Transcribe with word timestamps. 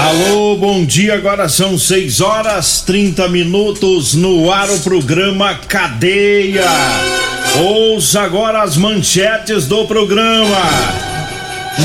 Alô, 0.00 0.56
bom 0.56 0.82
dia. 0.82 1.12
Agora 1.12 1.46
são 1.46 1.76
6 1.76 2.22
horas 2.22 2.80
30 2.80 3.28
minutos 3.28 4.14
no 4.14 4.50
ar 4.50 4.70
o 4.70 4.80
programa 4.80 5.54
Cadeia. 5.54 6.64
Ouça 7.62 8.22
agora 8.22 8.62
as 8.62 8.78
manchetes 8.78 9.66
do 9.66 9.84
programa. 9.86 10.56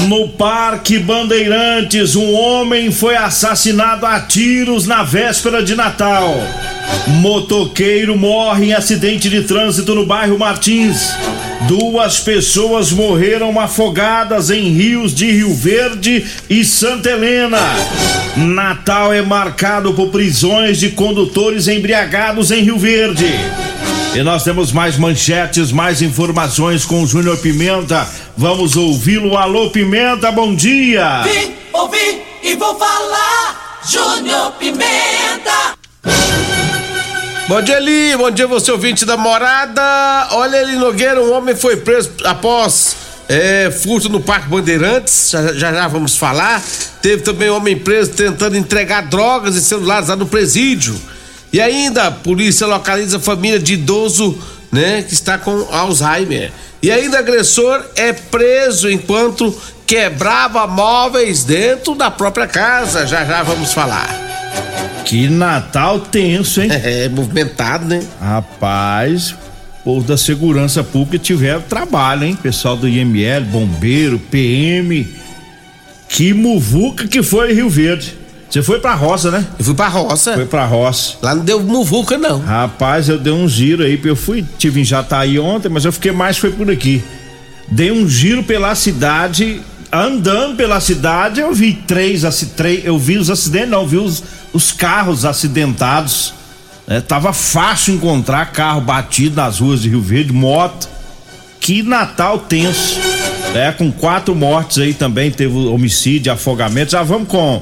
No 0.08 0.30
Parque 0.30 0.98
Bandeirantes, 0.98 2.16
um 2.16 2.34
homem 2.34 2.90
foi 2.90 3.18
assassinado 3.18 4.06
a 4.06 4.22
tiros 4.22 4.88
na 4.88 5.04
véspera 5.04 5.62
de 5.62 5.76
Natal. 5.76 6.36
Motoqueiro 7.08 8.18
morre 8.18 8.68
em 8.68 8.74
acidente 8.74 9.30
de 9.30 9.44
trânsito 9.44 9.94
no 9.94 10.06
bairro 10.06 10.38
Martins. 10.38 11.14
Duas 11.68 12.20
pessoas 12.20 12.92
morreram 12.92 13.60
afogadas 13.60 14.50
em 14.50 14.70
rios 14.70 15.14
de 15.14 15.32
Rio 15.32 15.54
Verde 15.54 16.26
e 16.50 16.64
Santa 16.64 17.10
Helena. 17.10 17.60
Natal 18.38 19.14
é 19.14 19.22
marcado 19.22 19.94
por 19.94 20.10
prisões 20.10 20.80
de 20.80 20.90
condutores 20.90 21.68
embriagados 21.68 22.52
em 22.52 22.62
Rio 22.62 22.78
Verde. 22.78 23.34
E 24.14 24.24
nós 24.24 24.44
temos 24.44 24.72
mais 24.72 24.98
manchetes, 24.98 25.72
mais 25.72 26.02
informações 26.02 26.86
com 26.86 27.04
o 27.04 27.08
Júnior 27.08 27.38
Pimenta. 27.38 28.08
Vamos 28.38 28.76
ouvi-lo. 28.76 29.38
Alô, 29.38 29.70
Pimenta, 29.70 30.32
bom 30.32 30.56
dia! 30.56 31.24
Vim, 31.24 31.54
ouvi 31.74 32.22
e 32.42 32.56
vou 32.56 32.78
falar. 32.78 33.82
Júnior 33.88 34.52
Pimenta. 34.54 35.76
Bom 37.48 37.62
dia, 37.62 37.78
Eli. 37.78 38.18
Bom 38.18 38.32
dia, 38.32 38.48
você 38.48 38.72
ouvinte 38.72 39.06
da 39.06 39.16
morada. 39.16 39.82
Olha, 40.32 40.58
Eli 40.58 40.78
Nogueira, 40.78 41.22
um 41.22 41.32
homem 41.32 41.56
foi 41.56 41.78
preso 41.78 42.12
após 42.24 42.96
é, 43.30 43.70
furto 43.70 44.10
no 44.10 44.20
Parque 44.20 44.50
Bandeirantes. 44.50 45.30
Já, 45.30 45.54
já, 45.54 45.72
já 45.72 45.88
vamos 45.88 46.18
falar. 46.18 46.64
Teve 47.04 47.22
também 47.22 47.52
um 47.52 47.58
homem 47.58 47.78
preso 47.78 48.14
tentando 48.14 48.58
entregar 48.58 49.02
drogas 49.02 49.56
e 49.56 49.62
celulares 49.62 50.10
lá 50.10 50.16
no 50.16 50.26
presídio. 50.26 51.00
E 51.54 51.62
ainda 51.62 52.08
a 52.08 52.12
polícia 52.12 52.66
localiza 52.66 53.18
a 53.18 53.20
família 53.20 53.60
de 53.60 53.76
idoso, 53.76 54.36
né, 54.72 55.04
que 55.04 55.14
está 55.14 55.38
com 55.38 55.68
Alzheimer. 55.72 56.52
E 56.82 56.92
ainda 56.92 57.20
agressor 57.20 57.80
é 57.96 58.12
preso 58.12 58.90
enquanto 58.90 59.56
quebrava 59.86 60.66
móveis 60.66 61.44
dentro 61.44 61.94
da 61.94 62.10
própria 62.10 62.48
casa. 62.48 63.06
Já 63.06 63.24
já 63.24 63.44
vamos 63.44 63.72
falar. 63.72 64.25
Que 65.06 65.30
Natal 65.30 66.00
tenso, 66.00 66.62
hein? 66.62 66.70
É, 66.72 67.08
movimentado, 67.08 67.86
né? 67.86 68.02
Rapaz, 68.20 69.36
povo 69.84 70.06
da 70.06 70.18
segurança 70.18 70.84
pública 70.84 71.20
tiveram 71.20 71.62
trabalho, 71.62 72.24
hein? 72.24 72.38
Pessoal 72.42 72.76
do 72.76 72.90
IML, 72.90 73.46
bombeiro, 73.46 74.18
PM. 74.18 75.08
Que 76.10 76.34
muvuca 76.34 77.08
que 77.08 77.22
foi 77.22 77.54
Rio 77.54 77.70
Verde. 77.70 78.18
Você 78.50 78.64
foi 78.64 78.80
pra 78.80 78.96
roça, 78.96 79.30
né? 79.30 79.46
Eu 79.60 79.66
fui 79.66 79.76
pra 79.76 79.88
roça. 79.88 80.34
Foi 80.34 80.46
pra 80.46 80.66
roça. 80.66 81.18
Lá 81.22 81.36
não 81.36 81.44
deu 81.44 81.62
muvuca, 81.62 82.18
não. 82.18 82.40
Rapaz, 82.40 83.10
eu 83.10 83.20
dei 83.20 83.34
um 83.34 83.48
giro 83.48 83.84
aí, 83.84 84.00
eu 84.04 84.16
fui, 84.16 84.44
tive 84.58 84.82
em 84.82 84.84
Jataí 84.84 85.38
ontem, 85.38 85.70
mas 85.70 85.86
eu 85.86 85.92
fiquei 85.92 86.12
mais 86.12 86.38
foi 86.38 86.52
por 86.52 86.70
aqui. 86.72 87.04
Dei 87.70 87.92
um 87.92 88.08
giro 88.08 88.44
pela 88.44 88.74
cidade, 88.74 89.62
andando 89.92 90.56
pela 90.56 90.80
cidade, 90.80 91.42
eu 91.42 91.54
vi 91.54 91.74
três, 91.74 92.24
três 92.56 92.86
eu 92.86 92.98
vi 92.98 93.18
os 93.18 93.30
acidentes, 93.30 93.70
não, 93.70 93.82
eu 93.82 93.88
vi 93.88 93.98
os, 93.98 94.24
os 94.56 94.72
carros 94.72 95.26
acidentados. 95.26 96.34
É, 96.88 97.02
tava 97.02 97.34
fácil 97.34 97.96
encontrar 97.96 98.54
carro 98.54 98.80
batido 98.80 99.36
nas 99.36 99.60
ruas 99.60 99.82
de 99.82 99.90
Rio 99.90 100.02
Verde, 100.02 100.32
moto. 100.32 100.88
Que 101.60 101.84
Natal 101.84 102.40
tenso. 102.40 102.98
É, 103.54 103.72
com 103.72 103.92
quatro 103.92 104.34
mortes 104.34 104.78
aí 104.78 104.94
também, 104.94 105.30
teve 105.30 105.54
homicídio, 105.54 106.32
afogamento. 106.32 106.92
Já 106.92 107.04
vamos 107.04 107.28
com, 107.28 107.62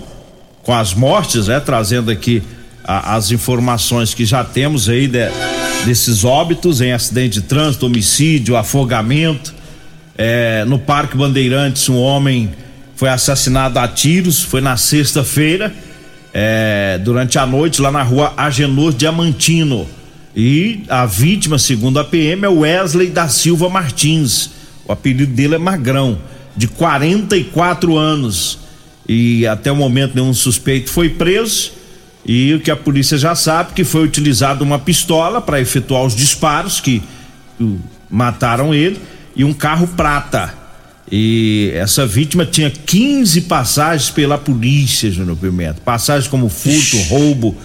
com 0.62 0.74
as 0.74 0.94
mortes, 0.94 1.48
né? 1.48 1.60
Trazendo 1.60 2.12
aqui 2.12 2.44
a, 2.84 3.16
as 3.16 3.32
informações 3.32 4.14
que 4.14 4.24
já 4.24 4.44
temos 4.44 4.88
aí 4.88 5.08
de, 5.08 5.30
desses 5.86 6.24
óbitos 6.24 6.80
em 6.80 6.92
acidente 6.92 7.40
de 7.40 7.48
trânsito, 7.48 7.88
homicídio, 7.88 8.56
afogamento. 8.56 9.54
É, 10.16 10.64
no 10.66 10.78
Parque 10.78 11.18
Bandeirantes, 11.18 11.90
um 11.90 11.98
homem 11.98 12.54
foi 12.96 13.10
assassinado 13.10 13.80
a 13.80 13.88
tiros, 13.88 14.44
foi 14.44 14.62
na 14.62 14.78
sexta-feira, 14.78 15.74
é, 16.34 17.00
durante 17.04 17.38
a 17.38 17.46
noite, 17.46 17.82
lá 17.82 17.92
na 17.92 18.02
rua 18.02 18.34
Agenor 18.36 18.92
Diamantino. 18.94 19.88
E 20.36 20.84
a 20.90 21.06
vítima, 21.06 21.60
segundo 21.60 22.00
a 22.00 22.04
PM, 22.04 22.44
é 22.46 22.50
Wesley 22.50 23.10
da 23.10 23.28
Silva 23.28 23.70
Martins. 23.70 24.50
O 24.86 24.92
apelido 24.92 25.32
dele 25.32 25.56
é 25.56 25.58
Magrão, 25.60 26.18
de 26.58 26.68
44 26.68 27.96
anos. 27.98 28.60
E 29.08 29.46
até 29.46 29.72
o 29.72 29.76
momento 29.76 30.16
nenhum 30.16 30.34
suspeito 30.34 30.90
foi 30.90 31.10
preso. 31.10 31.72
E 32.26 32.54
o 32.54 32.60
que 32.60 32.72
a 32.72 32.76
polícia 32.76 33.18
já 33.18 33.36
sabe 33.36 33.74
que 33.74 33.84
foi 33.84 34.04
utilizada 34.04 34.64
uma 34.64 34.80
pistola 34.80 35.40
para 35.42 35.62
efetuar 35.62 36.04
os 36.04 36.16
disparos 36.16 36.80
que 36.80 37.04
uh, 37.60 37.80
mataram 38.10 38.74
ele 38.74 39.00
e 39.36 39.44
um 39.44 39.54
carro 39.54 39.88
prata. 39.88 40.63
E 41.12 41.72
essa 41.76 42.06
vítima 42.06 42.46
tinha 42.46 42.70
15 42.70 43.42
passagens 43.42 44.10
pela 44.10 44.38
polícia, 44.38 45.12
Júnior 45.12 45.38
Pimenta. 45.38 45.82
Passagens 45.84 46.28
como 46.28 46.50
furto, 46.50 46.98
roubo, 47.10 47.56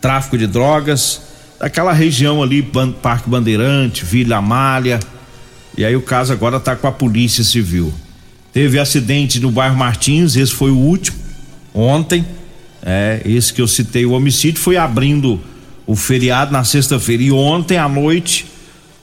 tráfico 0.00 0.36
de 0.36 0.46
drogas, 0.46 1.22
daquela 1.58 1.92
região 1.92 2.42
ali, 2.42 2.62
Parque 3.02 3.30
Bandeirante, 3.30 4.04
Vila 4.04 4.36
Amália. 4.36 5.00
E 5.76 5.84
aí 5.84 5.94
o 5.94 6.02
caso 6.02 6.32
agora 6.32 6.58
tá 6.58 6.74
com 6.74 6.86
a 6.86 6.92
Polícia 6.92 7.44
Civil. 7.44 7.92
Teve 8.52 8.78
acidente 8.78 9.38
no 9.38 9.50
bairro 9.50 9.76
Martins, 9.76 10.34
esse 10.34 10.52
foi 10.52 10.70
o 10.70 10.76
último, 10.76 11.16
ontem. 11.72 12.24
É, 12.82 13.20
esse 13.24 13.52
que 13.52 13.60
eu 13.60 13.68
citei, 13.68 14.06
o 14.06 14.12
homicídio 14.12 14.60
foi 14.60 14.76
abrindo 14.76 15.40
o 15.86 15.94
feriado 15.94 16.52
na 16.52 16.64
sexta-feira. 16.64 17.22
E 17.22 17.32
ontem 17.32 17.76
à 17.76 17.88
noite, 17.88 18.46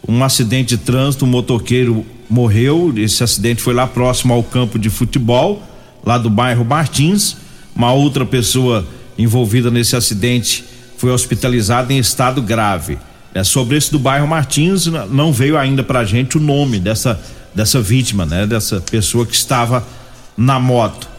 um 0.08 0.24
acidente 0.24 0.78
de 0.78 0.84
trânsito, 0.84 1.26
um 1.26 1.28
motoqueiro 1.28 2.06
morreu. 2.30 2.94
Esse 2.98 3.24
acidente 3.24 3.62
foi 3.62 3.74
lá 3.74 3.88
próximo 3.88 4.34
ao 4.34 4.44
campo 4.44 4.78
de 4.80 4.90
futebol, 4.90 5.62
lá 6.04 6.18
do 6.18 6.30
bairro 6.30 6.66
Martins. 6.66 7.38
Uma 7.76 7.94
outra 7.94 8.26
pessoa 8.26 8.88
envolvida 9.18 9.70
nesse 9.70 9.96
acidente 9.96 10.64
foi 10.98 11.12
hospitalizada 11.12 11.94
em 11.94 11.98
estado 11.98 12.42
grave. 12.42 12.98
É, 13.34 13.44
sobre 13.44 13.76
esse 13.78 13.92
do 13.92 14.00
bairro 14.00 14.28
Martins, 14.28 14.86
não 14.86 15.34
veio 15.34 15.58
ainda 15.58 15.84
pra 15.84 16.06
gente 16.06 16.38
o 16.38 16.40
nome 16.40 16.80
dessa, 16.80 17.20
dessa 17.54 17.82
vítima, 17.82 18.26
né? 18.26 18.48
Dessa 18.48 18.80
pessoa 18.80 19.26
que 19.26 19.36
estava 19.36 19.86
na 20.38 20.60
moto. 20.60 21.10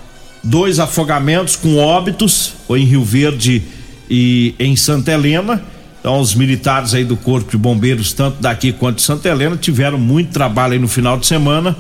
Dois 0.43 0.79
afogamentos 0.79 1.57
com 1.57 1.77
óbitos, 1.77 2.55
foi 2.67 2.81
em 2.81 2.85
Rio 2.85 3.05
Verde 3.05 3.63
e 4.09 4.55
em 4.59 4.77
Santa 4.77 5.13
Helena. 5.13 5.63
Então, 6.07 6.21
os 6.21 6.37
militares 6.37 6.95
aí 6.95 7.05
do 7.05 7.17
Corpo 7.17 7.51
de 7.51 7.57
Bombeiros, 7.57 8.13
tanto 8.13 8.41
daqui 8.41 8.71
quanto 8.71 8.99
de 8.99 9.03
Santa 9.03 9.29
Helena, 9.29 9.57
tiveram 9.57 9.99
muito 9.99 10.31
trabalho 10.31 10.75
aí 10.75 10.79
no 10.79 10.87
final 10.87 11.19
de 11.19 11.27
semana. 11.27 11.77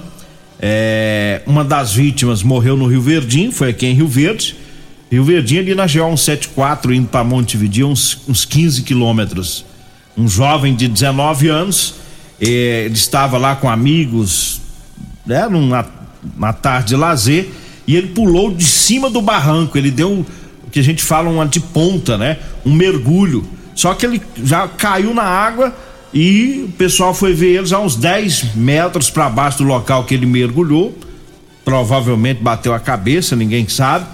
É, 0.58 1.43
uma 1.46 1.64
das 1.64 1.93
vítimas 1.93 2.43
morreu 2.43 2.76
no 2.76 2.88
Rio 2.88 3.00
Verdinho, 3.00 3.52
foi 3.52 3.70
aqui 3.70 3.87
em 3.87 3.94
Rio 3.94 4.08
Verde. 4.08 4.56
Rio 5.12 5.23
Verdinho 5.23 5.61
ali 5.61 5.76
na 5.76 5.84
GO 5.84 6.17
174, 6.17 6.93
indo 6.93 7.06
para 7.06 7.23
Montevideo, 7.23 7.87
uns, 7.87 8.19
uns 8.26 8.44
15 8.44 8.82
quilômetros. 8.82 9.64
Um 10.19 10.26
jovem 10.26 10.75
de 10.75 10.88
19 10.88 11.46
anos, 11.46 11.94
é, 12.40 12.87
ele 12.87 12.94
estava 12.94 13.38
lá 13.38 13.55
com 13.55 13.70
amigos, 13.70 14.61
né, 15.25 15.46
num, 15.49 15.70
uma 16.37 16.52
tarde 16.52 16.88
de 16.88 16.96
lazer 16.96 17.49
e 17.87 17.94
ele 17.94 18.08
pulou 18.08 18.52
de 18.52 18.64
cima 18.64 19.08
do 19.08 19.23
barranco. 19.23 19.78
Ele 19.78 19.93
deu 19.93 20.26
o 20.67 20.70
que 20.73 20.81
a 20.81 20.82
gente 20.82 21.05
fala 21.05 21.31
uma 21.31 21.46
de 21.46 21.61
ponta, 21.61 22.19
né? 22.19 22.38
Um 22.64 22.73
mergulho. 22.73 23.55
Só 23.76 23.94
que 23.94 24.06
ele 24.06 24.20
já 24.43 24.67
caiu 24.67 25.14
na 25.14 25.23
água 25.23 25.73
e 26.12 26.64
o 26.67 26.73
pessoal 26.73 27.12
foi 27.12 27.34
ver 27.34 27.58
ele 27.58 27.67
já 27.67 27.78
uns 27.78 27.94
10 27.94 28.55
metros 28.55 29.11
para 29.11 29.28
baixo 29.28 29.58
do 29.58 29.64
local 29.64 30.05
que 30.05 30.14
ele 30.14 30.25
mergulhou. 30.26 30.96
Provavelmente 31.62 32.43
bateu 32.43 32.73
a 32.73 32.81
cabeça, 32.81 33.37
ninguém 33.37 33.69
sabe, 33.69 34.06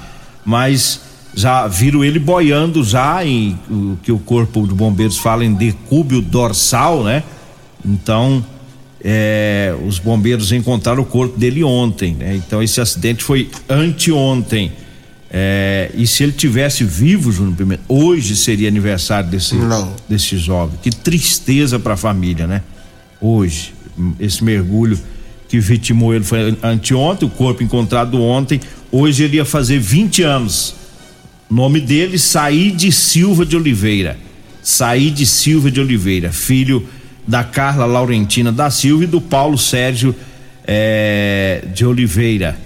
mas 0.44 1.00
já 1.35 1.67
viram 1.69 2.05
ele 2.05 2.19
boiando 2.19 2.82
já 2.82 3.25
em 3.25 3.59
o 3.70 3.97
que 4.03 4.11
o 4.11 4.19
corpo 4.19 4.67
de 4.67 4.75
bombeiros 4.75 5.17
fala 5.17 5.44
em 5.44 5.55
decúbio 5.55 6.20
dorsal, 6.20 7.05
né? 7.05 7.23
Então, 7.85 8.44
é, 9.05 9.75
os 9.87 9.99
bombeiros 9.99 10.53
encontraram 10.53 11.03
o 11.03 11.06
corpo 11.06 11.38
dele 11.38 11.62
ontem, 11.62 12.14
né? 12.14 12.35
Então 12.35 12.62
esse 12.62 12.81
acidente 12.81 13.23
foi 13.23 13.49
anteontem. 13.69 14.73
É, 15.34 15.90
e 15.94 16.06
se 16.06 16.23
ele 16.23 16.32
tivesse 16.32 16.84
vivo, 16.84 17.32
Júnior 17.32 17.56
Pimenta, 17.56 17.82
hoje 17.88 18.37
seria 18.37 18.69
aniversário 18.69 19.31
desse, 19.31 19.56
desse 20.06 20.37
jovem. 20.37 20.79
Que 20.82 20.90
tristeza 20.90 21.79
para 21.79 21.94
a 21.94 21.96
família, 21.96 22.46
né? 22.46 22.62
Hoje, 23.19 23.73
esse 24.20 24.44
mergulho 24.44 24.99
que 25.49 25.58
vitimou 25.58 26.14
ele 26.14 26.25
foi 26.25 26.56
anteontem, 26.62 27.26
o 27.26 27.31
corpo 27.31 27.62
encontrado 27.62 28.20
ontem. 28.20 28.61
Hoje 28.90 29.25
ele 29.25 29.37
ia 29.37 29.44
fazer 29.44 29.79
20 29.79 30.23
anos. 30.23 30.75
Nome 31.50 31.81
dele, 31.81 32.19
Saíde 32.19 32.93
Silva 32.93 33.46
de 33.46 33.56
Oliveira. 33.56 34.19
Saíde 34.62 35.25
Silva 35.25 35.70
de 35.70 35.81
Oliveira, 35.81 36.31
filho 36.31 36.87
da 37.26 37.43
Carla 37.43 37.87
Laurentina 37.87 38.52
da 38.52 38.70
Silva 38.70 39.05
e 39.05 39.06
do 39.06 39.20
Paulo 39.20 39.56
Sérgio 39.56 40.14
é, 40.67 41.64
de 41.75 41.87
Oliveira. 41.87 42.56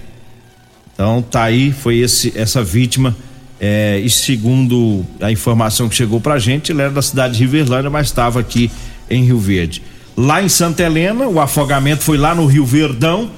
Então 0.96 1.22
tá 1.22 1.44
aí, 1.44 1.72
foi 1.72 1.98
esse, 1.98 2.32
essa 2.34 2.64
vítima. 2.64 3.14
É, 3.60 4.00
e 4.02 4.10
segundo 4.10 5.04
a 5.20 5.30
informação 5.30 5.88
que 5.88 5.94
chegou 5.94 6.20
pra 6.20 6.38
gente, 6.38 6.72
ele 6.72 6.82
era 6.82 6.90
da 6.90 7.00
cidade 7.00 7.34
de 7.38 7.44
Riverlândia, 7.44 7.88
mas 7.88 8.08
estava 8.08 8.40
aqui 8.40 8.70
em 9.08 9.22
Rio 9.22 9.38
Verde. 9.38 9.82
Lá 10.16 10.42
em 10.42 10.48
Santa 10.48 10.82
Helena, 10.82 11.28
o 11.28 11.38
afogamento 11.38 12.02
foi 12.02 12.16
lá 12.16 12.34
no 12.34 12.46
Rio 12.46 12.66
Verdão. 12.66 13.30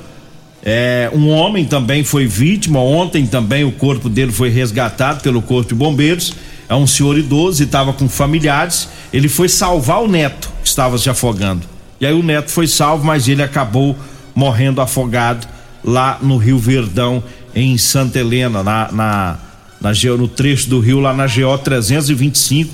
É, 0.65 1.11
um 1.13 1.29
homem 1.29 1.65
também 1.65 2.05
foi 2.05 2.27
vítima. 2.27 2.81
Ontem 2.81 3.27
também 3.27 3.65
o 3.65 3.73
corpo 3.73 4.09
dele 4.09 4.33
foi 4.33 4.49
resgatado 4.49 5.21
pelo 5.21 5.43
Corpo 5.43 5.69
de 5.69 5.75
Bombeiros 5.75 6.35
é 6.69 6.75
um 6.75 6.87
senhor 6.87 7.17
idoso 7.17 7.63
e 7.63 7.67
estava 7.67 7.93
com 7.93 8.09
familiares. 8.09 8.89
Ele 9.13 9.29
foi 9.29 9.49
salvar 9.49 10.03
o 10.03 10.09
neto 10.09 10.51
que 10.63 10.69
estava 10.69 10.99
se 10.99 11.09
afogando. 11.09 11.63
E 12.01 12.07
aí 12.07 12.13
o 12.13 12.23
neto 12.23 12.51
foi 12.51 12.67
salvo, 12.67 13.05
mas 13.05 13.27
ele 13.27 13.43
acabou 13.43 13.97
morrendo 14.35 14.81
afogado 14.81 15.47
lá 15.83 16.19
no 16.21 16.37
Rio 16.37 16.59
Verdão, 16.59 17.23
em 17.61 17.79
Santa 17.79 18.19
Helena, 18.19 18.63
na, 18.63 18.93
na, 18.93 19.39
na 19.81 19.93
no 20.17 20.29
trecho 20.29 20.69
do 20.69 20.81
rio, 20.81 21.01
lá 21.01 21.13
na 21.13 21.27
GO 21.27 21.59
325, 21.59 22.73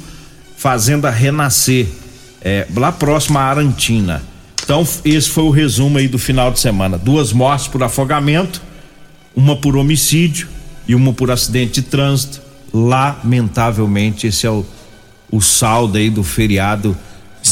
Fazenda 0.57 1.11
Renascer, 1.11 1.87
é, 2.41 2.67
lá 2.75 2.93
próximo 2.93 3.39
a 3.39 3.43
Arantina. 3.43 4.23
Então, 4.63 4.87
esse 5.05 5.29
foi 5.29 5.45
o 5.45 5.51
resumo 5.51 5.99
aí 5.99 6.09
do 6.09 6.19
final 6.19 6.51
de 6.51 6.59
semana. 6.59 6.97
Duas 6.97 7.33
mortes 7.33 7.69
por 7.69 7.83
afogamento, 7.83 8.63
uma 9.37 9.57
por 9.57 9.77
homicídio 9.77 10.49
e 10.89 10.95
uma 10.95 11.13
por 11.13 11.31
acidente 11.31 11.81
de 11.81 11.83
trânsito 11.83 12.45
lamentavelmente 12.75 14.27
esse 14.27 14.45
é 14.49 14.51
o, 14.51 14.67
o 15.31 15.41
saldo 15.41 15.97
aí 15.97 16.11
do 16.11 16.25
feriado 16.25 16.97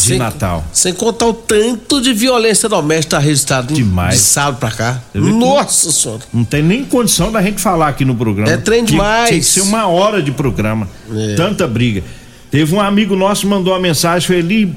de 0.03 0.09
sem, 0.09 0.19
Natal. 0.19 0.65
Sem 0.73 0.93
contar 0.93 1.27
o 1.27 1.35
tanto 1.35 2.01
de 2.01 2.13
violência 2.13 2.69
doméstica 2.69 3.19
registrado 3.19 3.73
demais. 3.73 4.17
de 4.17 4.21
sábado 4.21 4.59
pra 4.59 4.71
cá. 4.71 5.03
Nossa 5.15 5.91
senhora. 5.93 6.23
Não 6.33 6.45
tem 6.45 6.63
nem 6.63 6.85
condição 6.85 7.31
da 7.31 7.43
gente 7.43 7.61
falar 7.61 7.89
aqui 7.89 8.05
no 8.05 8.15
programa. 8.15 8.51
É 8.51 8.57
trem 8.57 8.85
demais. 8.85 9.29
Tinha 9.29 9.41
que 9.41 9.47
ser 9.47 9.61
uma 9.63 9.87
hora 9.87 10.23
de 10.23 10.33
programa. 10.33 10.89
É. 11.11 11.35
Tanta 11.35 11.67
briga. 11.67 12.03
Teve 12.51 12.75
um 12.75 12.81
amigo 12.81 13.17
nosso 13.17 13.43
que 13.43 13.47
mandou 13.47 13.73
uma 13.73 13.81
mensagem, 13.81 14.27
foi 14.27 14.41
ali, 14.41 14.75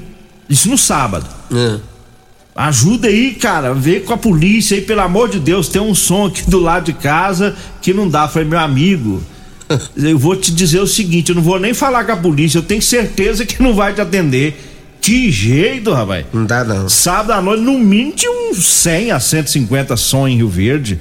isso 0.50 0.70
no 0.70 0.78
sábado. 0.78 1.28
É. 1.54 1.80
Ajuda 2.56 3.10
aí, 3.10 3.34
cara, 3.34 3.74
vê 3.74 4.00
com 4.00 4.14
a 4.14 4.18
polícia 4.18 4.78
aí, 4.78 4.82
pelo 4.82 5.02
amor 5.02 5.30
de 5.30 5.40
Deus, 5.40 5.68
tem 5.68 5.82
um 5.82 5.94
som 5.94 6.28
aqui 6.28 6.50
do 6.50 6.58
lado 6.58 6.86
de 6.86 6.94
casa 6.94 7.54
que 7.82 7.94
não 7.94 8.08
dá. 8.08 8.30
Foi 8.30 8.46
meu 8.46 8.60
amigo 8.60 9.22
eu 9.96 10.18
vou 10.18 10.36
te 10.36 10.52
dizer 10.52 10.80
o 10.80 10.88
seguinte, 10.88 11.30
eu 11.30 11.36
não 11.36 11.42
vou 11.42 11.60
nem 11.60 11.74
falar 11.74 12.04
com 12.06 12.12
a 12.12 12.18
polícia, 12.18 12.58
eu 12.58 12.64
tenho 12.64 12.82
certeza 12.82 13.46
que 13.46 13.62
não 13.62 13.74
vai 13.74 13.94
te 13.94 14.02
atender. 14.02 14.75
Que 15.06 15.32
jeito, 15.32 15.94
rapaz. 15.94 16.26
Não 16.34 16.48
dá 16.48 16.64
não. 16.64 16.90
Sábado 16.90 17.34
à 17.34 17.40
noite, 17.40 17.62
no 17.62 17.78
mínimo, 17.78 18.14
tinha 18.14 18.32
uns 18.32 18.66
100 18.66 19.12
a 19.12 19.20
150 19.20 19.96
som 19.96 20.28
em 20.28 20.38
Rio 20.38 20.50
Verde. 20.50 21.00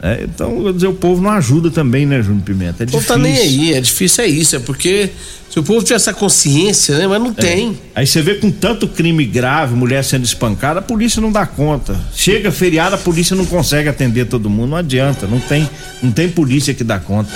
É, 0.00 0.20
então, 0.22 0.64
eu 0.64 0.72
dizer, 0.72 0.86
o 0.86 0.94
povo 0.94 1.20
não 1.20 1.30
ajuda 1.30 1.68
também, 1.68 2.06
né, 2.06 2.22
Júnior 2.22 2.44
Pimenta? 2.44 2.84
É 2.84 2.86
o 2.86 2.90
povo 2.90 3.04
tá 3.04 3.18
nem 3.18 3.36
aí, 3.36 3.74
é 3.74 3.80
difícil 3.80 4.22
é 4.22 4.28
isso, 4.28 4.54
é 4.54 4.60
porque 4.60 5.10
se 5.50 5.58
o 5.58 5.64
povo 5.64 5.82
tiver 5.82 5.96
essa 5.96 6.14
consciência, 6.14 6.96
né, 6.96 7.08
mas 7.08 7.20
não 7.20 7.30
é. 7.30 7.34
tem. 7.34 7.78
Aí 7.92 8.06
você 8.06 8.22
vê 8.22 8.36
com 8.36 8.52
tanto 8.52 8.86
crime 8.86 9.24
grave, 9.24 9.74
mulher 9.74 10.04
sendo 10.04 10.24
espancada, 10.24 10.78
a 10.78 10.82
polícia 10.82 11.20
não 11.20 11.32
dá 11.32 11.44
conta. 11.44 12.00
Chega 12.14 12.52
feriado, 12.52 12.94
a 12.94 12.98
polícia 12.98 13.34
não 13.34 13.44
consegue 13.44 13.88
atender 13.88 14.26
todo 14.26 14.48
mundo, 14.48 14.70
não 14.70 14.76
adianta, 14.76 15.26
não 15.26 15.40
tem, 15.40 15.68
não 16.00 16.12
tem 16.12 16.28
polícia 16.28 16.72
que 16.72 16.84
dá 16.84 17.00
conta. 17.00 17.30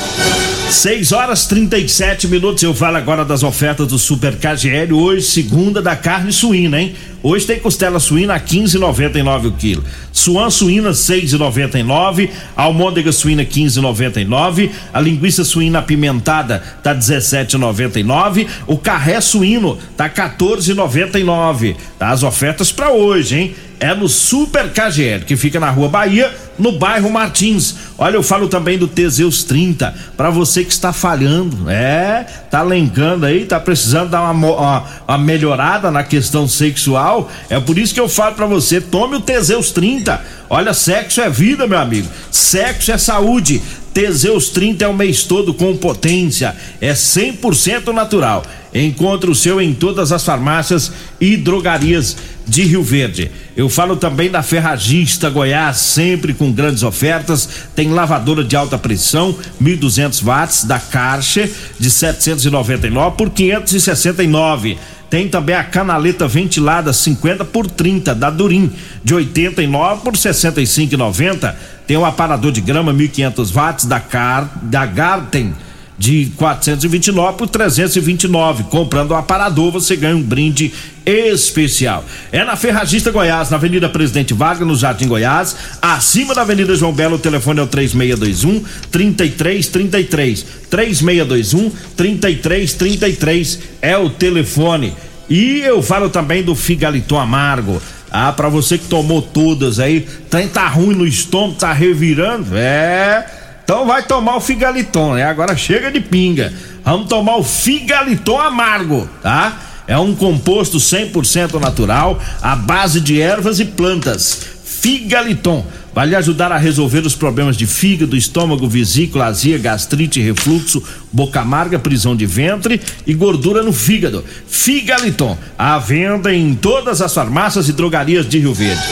6 0.70 1.12
horas 1.12 1.46
37 1.46 2.26
minutos. 2.26 2.62
Eu 2.62 2.74
falo 2.74 2.96
agora 2.96 3.24
das 3.24 3.42
ofertas 3.42 3.86
do 3.86 3.98
Super 3.98 4.36
KGL. 4.36 4.92
Hoje, 4.92 5.22
segunda 5.22 5.80
da 5.80 5.94
carne 5.94 6.32
suína, 6.32 6.80
hein? 6.80 6.94
Hoje 7.22 7.46
tem 7.46 7.58
costela 7.58 7.98
suína 7.98 8.34
a 8.34 8.40
15,99 8.40 9.46
o 9.46 9.52
quilo. 9.52 9.84
Suan 10.12 10.50
suína 10.50 10.90
6,99. 10.90 12.28
Almôndega 12.56 13.12
suína 13.12 13.44
15,99. 13.44 14.70
A 14.92 15.00
linguiça 15.00 15.44
suína 15.44 15.78
apimentada 15.78 16.62
tá 16.82 16.94
17,99. 16.94 18.46
O 18.66 18.76
carré 18.76 19.20
suíno 19.20 19.78
tá 19.96 20.08
14,99. 20.08 21.76
Tá 21.98 22.10
as 22.10 22.22
ofertas 22.22 22.72
para 22.72 22.90
hoje, 22.90 23.36
hein? 23.36 23.54
É 23.84 23.94
no 23.94 24.08
Super 24.08 24.72
KGL, 24.72 25.26
que 25.26 25.36
fica 25.36 25.60
na 25.60 25.68
Rua 25.68 25.90
Bahia, 25.90 26.34
no 26.58 26.72
bairro 26.72 27.10
Martins. 27.10 27.74
Olha, 27.98 28.16
eu 28.16 28.22
falo 28.22 28.48
também 28.48 28.78
do 28.78 28.88
Teseus 28.88 29.44
30, 29.44 29.94
para 30.16 30.30
você 30.30 30.64
que 30.64 30.72
está 30.72 30.90
falhando, 30.90 31.68
é, 31.68 32.24
tá 32.50 32.62
lencando 32.62 33.26
aí, 33.26 33.44
tá 33.44 33.60
precisando 33.60 34.08
dar 34.08 34.22
uma, 34.22 34.32
uma, 34.32 34.84
uma, 35.06 35.18
melhorada 35.18 35.90
na 35.90 36.02
questão 36.02 36.48
sexual, 36.48 37.30
é 37.50 37.60
por 37.60 37.76
isso 37.76 37.92
que 37.92 38.00
eu 38.00 38.08
falo 38.08 38.34
para 38.34 38.46
você, 38.46 38.80
tome 38.80 39.16
o 39.16 39.20
Teseus 39.20 39.70
30. 39.70 40.18
Olha, 40.48 40.72
sexo 40.72 41.20
é 41.20 41.28
vida, 41.28 41.66
meu 41.66 41.78
amigo. 41.78 42.08
Sexo 42.30 42.90
é 42.90 42.96
saúde. 42.96 43.60
Teseus 43.92 44.48
30 44.48 44.84
é 44.84 44.88
o 44.88 44.94
mês 44.94 45.22
todo 45.22 45.54
com 45.54 45.76
potência, 45.76 46.56
é 46.80 46.92
100% 46.92 47.92
natural. 47.92 48.42
Encontre 48.74 49.30
o 49.30 49.34
seu 49.36 49.60
em 49.60 49.72
todas 49.72 50.10
as 50.10 50.24
farmácias 50.24 50.90
e 51.20 51.36
drogarias 51.36 52.16
de 52.44 52.64
Rio 52.64 52.82
Verde. 52.82 53.30
Eu 53.56 53.68
falo 53.68 53.94
também 53.94 54.28
da 54.28 54.42
Ferragista 54.42 55.30
Goiás, 55.30 55.76
sempre 55.76 56.34
com 56.34 56.50
grandes 56.50 56.82
ofertas. 56.82 57.48
Tem 57.76 57.90
lavadora 57.90 58.42
de 58.42 58.56
alta 58.56 58.76
pressão, 58.76 59.38
1.200 59.62 60.24
watts 60.24 60.64
da 60.64 60.80
Karcher 60.80 61.48
de 61.78 61.88
799 61.88 63.16
por 63.16 63.30
569. 63.30 64.76
Tem 65.08 65.28
também 65.28 65.54
a 65.54 65.62
canaleta 65.62 66.26
ventilada 66.26 66.92
50 66.92 67.44
por 67.44 67.70
30 67.70 68.12
da 68.16 68.28
Durim, 68.28 68.72
de 69.04 69.14
89 69.14 70.02
por 70.02 70.14
65,90. 70.14 71.54
Tem 71.86 71.96
o 71.96 72.04
aparador 72.04 72.50
de 72.50 72.60
grama 72.60 72.92
1500 72.92 73.52
watts 73.52 73.84
da 73.84 74.00
Car 74.00 74.50
da 74.62 74.84
Garten 74.84 75.54
de 75.98 76.32
429 76.36 77.38
por 77.38 77.48
329. 77.48 78.64
Comprando 78.64 79.12
o 79.12 79.14
aparador, 79.14 79.70
você 79.70 79.96
ganha 79.96 80.16
um 80.16 80.22
brinde 80.22 80.72
especial. 81.06 82.04
É 82.32 82.44
na 82.44 82.56
Ferragista 82.56 83.10
Goiás, 83.10 83.50
na 83.50 83.56
Avenida 83.56 83.88
Presidente 83.88 84.34
Vargas, 84.34 84.66
no 84.66 84.76
Jardim 84.76 85.06
Goiás, 85.06 85.56
acima 85.80 86.34
da 86.34 86.42
Avenida 86.42 86.74
João 86.74 86.92
Belo, 86.92 87.16
o 87.16 87.18
telefone 87.18 87.60
é 87.60 87.62
o 87.62 87.66
3621 87.66 88.64
3333. 88.90 90.46
3621 90.70 91.70
3333 91.96 93.60
é 93.80 93.96
o 93.96 94.10
telefone. 94.10 94.94
E 95.28 95.60
eu 95.60 95.82
falo 95.82 96.10
também 96.10 96.42
do 96.42 96.54
Figaliton 96.54 97.18
Amargo. 97.18 97.80
Ah, 98.10 98.32
para 98.32 98.48
você 98.48 98.78
que 98.78 98.86
tomou 98.86 99.20
todas 99.20 99.80
aí, 99.80 100.06
trem 100.30 100.46
tá 100.46 100.68
ruim 100.68 100.94
no 100.94 101.06
estômago, 101.06 101.58
tá 101.58 101.72
revirando, 101.72 102.56
é 102.56 103.43
então 103.64 103.86
vai 103.86 104.02
tomar 104.02 104.36
o 104.36 104.40
figaliton, 104.40 105.14
né? 105.14 105.24
Agora 105.24 105.56
chega 105.56 105.90
de 105.90 105.98
pinga. 105.98 106.52
Vamos 106.84 107.08
tomar 107.08 107.36
o 107.36 107.42
figaliton 107.42 108.38
amargo, 108.38 109.08
tá? 109.22 109.58
É 109.86 109.98
um 109.98 110.14
composto 110.14 110.76
100% 110.78 111.58
natural, 111.58 112.20
à 112.42 112.54
base 112.54 113.00
de 113.00 113.20
ervas 113.20 113.60
e 113.60 113.64
plantas. 113.64 114.38
Figaliton 114.64 115.64
vai 115.94 116.06
lhe 116.06 116.16
ajudar 116.16 116.52
a 116.52 116.58
resolver 116.58 117.06
os 117.06 117.14
problemas 117.14 117.56
de 117.56 117.66
fígado, 117.66 118.16
estômago, 118.16 118.68
vesícula, 118.68 119.26
azia, 119.26 119.56
gastrite, 119.56 120.20
refluxo, 120.20 120.82
boca 121.10 121.40
amarga, 121.40 121.78
prisão 121.78 122.14
de 122.14 122.26
ventre 122.26 122.80
e 123.06 123.14
gordura 123.14 123.62
no 123.62 123.72
fígado. 123.72 124.22
Figaliton, 124.46 125.38
à 125.56 125.78
venda 125.78 126.34
em 126.34 126.54
todas 126.54 127.00
as 127.00 127.14
farmácias 127.14 127.68
e 127.68 127.72
drogarias 127.72 128.28
de 128.28 128.38
Rio 128.38 128.52
Verde. 128.52 128.82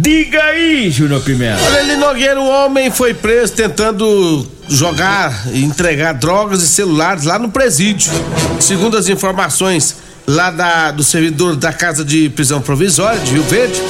Diga 0.00 0.42
aí, 0.42 0.90
Júnior 0.90 1.22
Pimenta. 1.22 1.62
Olha 1.62 1.80
ali, 1.80 1.96
Nogueira, 1.96 2.40
um 2.40 2.48
homem 2.48 2.90
foi 2.90 3.12
preso 3.14 3.52
tentando 3.52 4.46
jogar 4.68 5.48
e 5.52 5.62
entregar 5.62 6.14
drogas 6.14 6.62
e 6.62 6.68
celulares 6.68 7.24
lá 7.24 7.38
no 7.38 7.50
presídio. 7.50 8.10
Segundo 8.58 8.96
as 8.96 9.08
informações 9.08 9.96
lá 10.26 10.50
da, 10.50 10.90
do 10.90 11.02
servidor 11.02 11.56
da 11.56 11.72
Casa 11.72 12.04
de 12.04 12.28
Prisão 12.30 12.60
Provisória 12.60 13.20
de 13.20 13.32
Rio 13.32 13.42
Verde, 13.42 13.80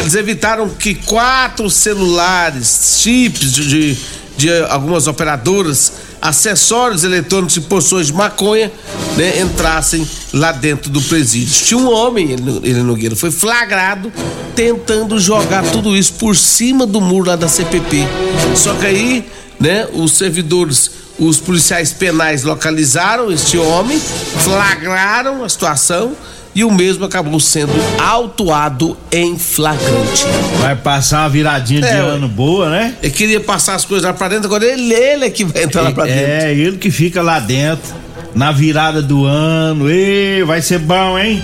eles 0.00 0.14
evitaram 0.14 0.68
que 0.68 0.94
quatro 0.94 1.70
celulares, 1.70 2.98
chips 3.02 3.52
de, 3.52 3.68
de, 3.68 3.98
de 4.36 4.62
algumas 4.64 5.06
operadoras, 5.06 5.92
acessórios 6.20 7.04
eletrônicos 7.04 7.56
e 7.56 7.60
porções 7.62 8.08
de 8.08 8.12
maconha 8.12 8.70
né, 9.16 9.40
entrassem 9.40 10.06
lá 10.32 10.52
dentro 10.52 10.90
do 10.90 11.00
presídio. 11.02 11.64
Tinha 11.64 11.78
um 11.78 11.92
homem, 11.92 12.32
ele, 12.32 12.60
ele 12.62 12.82
Nogueira, 12.82 13.16
foi 13.16 13.30
flagrado 13.30 14.12
tentando 14.54 15.18
jogar 15.18 15.62
tudo 15.70 15.96
isso 15.96 16.14
por 16.14 16.36
cima 16.36 16.86
do 16.86 17.00
muro 17.00 17.28
lá 17.28 17.36
da 17.36 17.48
CPP. 17.48 18.06
Só 18.54 18.74
que 18.74 18.86
aí, 18.86 19.28
né, 19.60 19.86
os 19.92 20.12
servidores, 20.12 20.90
os 21.18 21.38
policiais 21.38 21.92
penais 21.92 22.42
localizaram 22.42 23.30
este 23.30 23.58
homem, 23.58 24.00
flagraram 24.42 25.44
a 25.44 25.48
situação 25.48 26.14
e 26.56 26.64
o 26.64 26.72
mesmo 26.72 27.04
acabou 27.04 27.38
sendo 27.38 27.70
autuado 28.02 28.96
em 29.12 29.38
flagrante. 29.38 30.24
Vai 30.60 30.74
passar 30.74 31.20
uma 31.20 31.28
viradinha 31.28 31.82
de 31.82 31.86
É, 31.86 31.98
ano 31.98 32.26
boa, 32.26 32.70
né? 32.70 32.94
Ele 33.02 33.12
queria 33.12 33.40
passar 33.40 33.74
as 33.74 33.84
coisas 33.84 34.04
lá 34.06 34.12
pra 34.14 34.26
dentro, 34.28 34.46
agora 34.46 34.64
ele, 34.64 34.92
ele 34.92 35.26
é 35.26 35.30
que 35.30 35.44
vai 35.44 35.62
entrar 35.64 35.82
lá 35.82 35.92
pra 35.92 36.04
dentro. 36.06 36.24
É, 36.24 36.52
ele 36.54 36.78
que 36.78 36.90
fica 36.90 37.20
lá 37.22 37.38
dentro, 37.38 37.94
na 38.34 38.50
virada 38.52 39.02
do 39.02 39.24
ano. 39.26 39.88
Ê, 39.90 40.42
vai 40.44 40.62
ser 40.62 40.78
bom, 40.78 41.18
hein? 41.18 41.42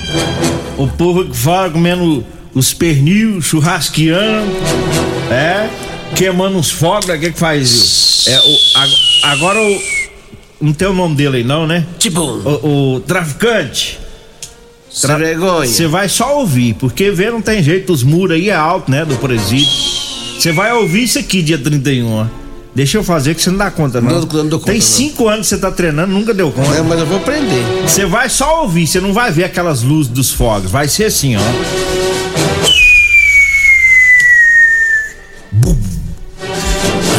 O 0.79 0.89
povo 0.89 1.27
que 1.27 1.37
fala 1.37 1.69
comendo 1.71 2.25
os 2.55 2.73
pernil, 2.73 3.41
churrasqueando, 3.43 4.51
é, 5.31 5.69
queimando 6.17 6.57
uns 6.57 6.71
fogos, 6.71 7.09
o 7.09 7.19
que 7.19 7.33
que 7.33 7.39
faz? 7.39 8.25
É, 8.27 8.39
o, 8.41 8.79
ag- 8.79 8.97
agora 9.25 9.61
o. 9.61 9.79
Não 10.61 10.73
tem 10.73 10.87
o 10.89 10.93
nome 10.95 11.17
dele 11.17 11.39
aí, 11.39 11.45
não, 11.45 11.67
né? 11.67 11.85
Tipo, 11.99 12.21
O, 12.21 12.95
o 12.97 13.01
traficante. 13.01 13.99
Sem 14.93 15.17
vergonha. 15.17 15.69
Você 15.69 15.87
vai 15.87 16.09
só 16.09 16.39
ouvir, 16.39 16.75
porque 16.75 17.11
ver 17.11 17.33
não 17.33 17.41
tem 17.41 17.63
jeito, 17.63 17.93
os 17.93 18.03
muros 18.03 18.37
aí 18.37 18.51
é 18.51 18.55
alto, 18.55 18.91
né, 18.91 19.05
do 19.05 19.17
presídio. 19.17 19.73
Você 20.39 20.53
vai 20.53 20.73
ouvir 20.73 21.05
isso 21.05 21.19
aqui 21.19 21.43
dia 21.43 21.59
31, 21.59 22.13
ó. 22.13 22.27
Deixa 22.75 22.97
eu 22.97 23.05
fazer 23.05 23.35
que 23.35 23.43
você 23.43 23.51
não 23.51 23.59
dá 23.59 23.71
conta, 23.71 24.01
não. 24.01 24.11
Não, 24.11 24.21
não 24.21 24.49
dou 24.49 24.59
conta, 24.59 24.73
tem 24.73 24.81
não. 24.81 24.87
cinco 24.87 25.29
anos 25.29 25.47
que 25.47 25.55
você 25.55 25.61
tá 25.61 25.71
treinando, 25.71 26.13
nunca 26.13 26.33
deu 26.33 26.51
conta. 26.51 26.75
É, 26.75 26.83
mas 26.83 26.99
eu 26.99 27.07
vou 27.07 27.19
aprender. 27.19 27.63
Você 27.87 28.07
vai 28.07 28.31
só 28.31 28.63
ouvir, 28.63 28.87
você 28.87 28.99
não 28.99 29.13
vai 29.13 29.31
ver 29.31 29.45
aquelas 29.45 29.83
luzes 29.83 30.11
dos 30.11 30.31
fogos. 30.31 30.71
Vai 30.71 30.89
ser 30.89 31.05
assim, 31.05 31.37
ó. 31.37 31.41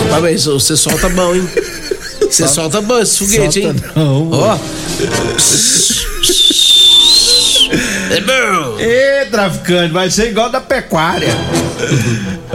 Mas 0.10 0.46
você 0.46 0.76
solta 0.76 1.08
bom, 1.10 1.36
hein? 1.36 1.48
Você 2.22 2.48
solta 2.48 2.82
bom 2.82 3.00
esse 3.00 3.20
foguete, 3.20 3.60
hein? 3.60 3.74
Solta 3.74 3.92
não, 3.96 4.32
Ó. 4.32 4.58
É 7.72 8.22
bom. 8.22 8.80
Ê, 8.80 9.26
traficante, 9.26 9.94
vai 9.94 10.10
ser 10.10 10.30
igual 10.30 10.50
da 10.50 10.62
pecuária. 10.62 11.30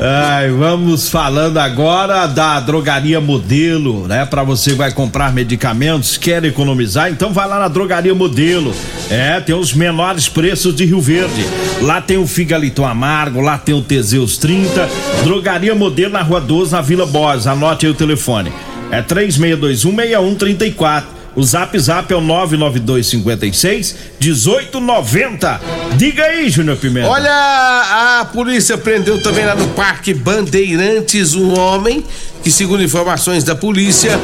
Ai, 0.01 0.49
vamos 0.51 1.09
falando 1.09 1.59
agora 1.59 2.27
da 2.27 2.61
drogaria 2.61 3.21
modelo, 3.21 4.07
né? 4.07 4.25
Pra 4.25 4.45
você 4.45 4.75
vai 4.75 4.93
comprar 4.93 5.33
medicamentos, 5.33 6.17
quer 6.17 6.45
economizar, 6.45 7.11
então 7.11 7.33
vai 7.33 7.49
lá 7.49 7.59
na 7.59 7.69
drogaria 7.69 8.15
modelo. 8.15 8.73
É, 9.11 9.41
tem 9.41 9.57
os 9.57 9.75
menores 9.75 10.29
preços 10.29 10.75
de 10.75 10.85
Rio 10.85 11.01
Verde. 11.01 11.45
Lá 11.83 12.01
tem 12.01 12.17
o 12.17 12.27
Figaliton 12.27 12.87
Amargo, 12.87 13.41
lá 13.41 13.59
tem 13.59 13.75
o 13.75 13.83
Teseus 13.83 14.39
30. 14.39 14.89
Drogaria 15.25 15.75
modelo 15.75 16.13
na 16.13 16.23
Rua 16.23 16.41
12, 16.41 16.73
na 16.73 16.81
Vila 16.81 17.07
Borges. 17.07 17.49
Anote 17.49 17.87
aí 17.87 17.93
o 17.93 17.95
telefone. 17.95 18.53
É 18.91 19.03
36216134. 19.03 21.18
O 21.37 21.43
zap 21.43 21.79
zap 21.79 22.13
é 22.13 22.17
o 22.17 22.21
99256 22.21 23.95
1890. 24.21 25.61
Diga 25.97 26.25
aí, 26.25 26.49
Júnior 26.49 26.77
Pimenta. 26.77 27.09
Olha, 27.09 28.21
a 28.21 28.25
polícia 28.33 28.77
prendeu 28.77 29.23
também 29.23 29.45
lá 29.45 29.55
no 29.55 29.69
Parque 29.69 30.13
Bandeirantes 30.13 31.35
um 31.35 31.59
homem 31.59 32.05
que, 32.43 32.51
segundo 32.51 32.83
informações 32.83 33.45
da 33.45 33.55
polícia, 33.55 34.19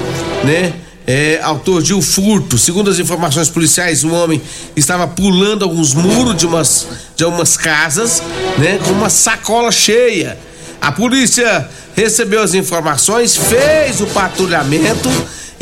né? 0.44 0.72
É 1.06 1.38
autor 1.42 1.82
de 1.82 1.92
um 1.92 2.00
furto. 2.00 2.56
Segundo 2.56 2.90
as 2.90 2.98
informações 2.98 3.50
policiais, 3.50 4.04
o 4.04 4.10
homem 4.10 4.40
estava 4.74 5.06
pulando 5.06 5.62
alguns 5.62 5.92
muros 5.92 6.34
de 6.34 6.46
umas, 6.46 6.88
de 7.14 7.22
algumas 7.22 7.58
casas, 7.58 8.22
né? 8.56 8.78
Com 8.82 8.92
uma 8.92 9.10
sacola 9.10 9.70
cheia. 9.70 10.38
A 10.80 10.90
polícia 10.90 11.68
recebeu 11.94 12.42
as 12.42 12.54
informações, 12.54 13.36
fez 13.36 14.00
o 14.00 14.06
patrulhamento 14.06 15.10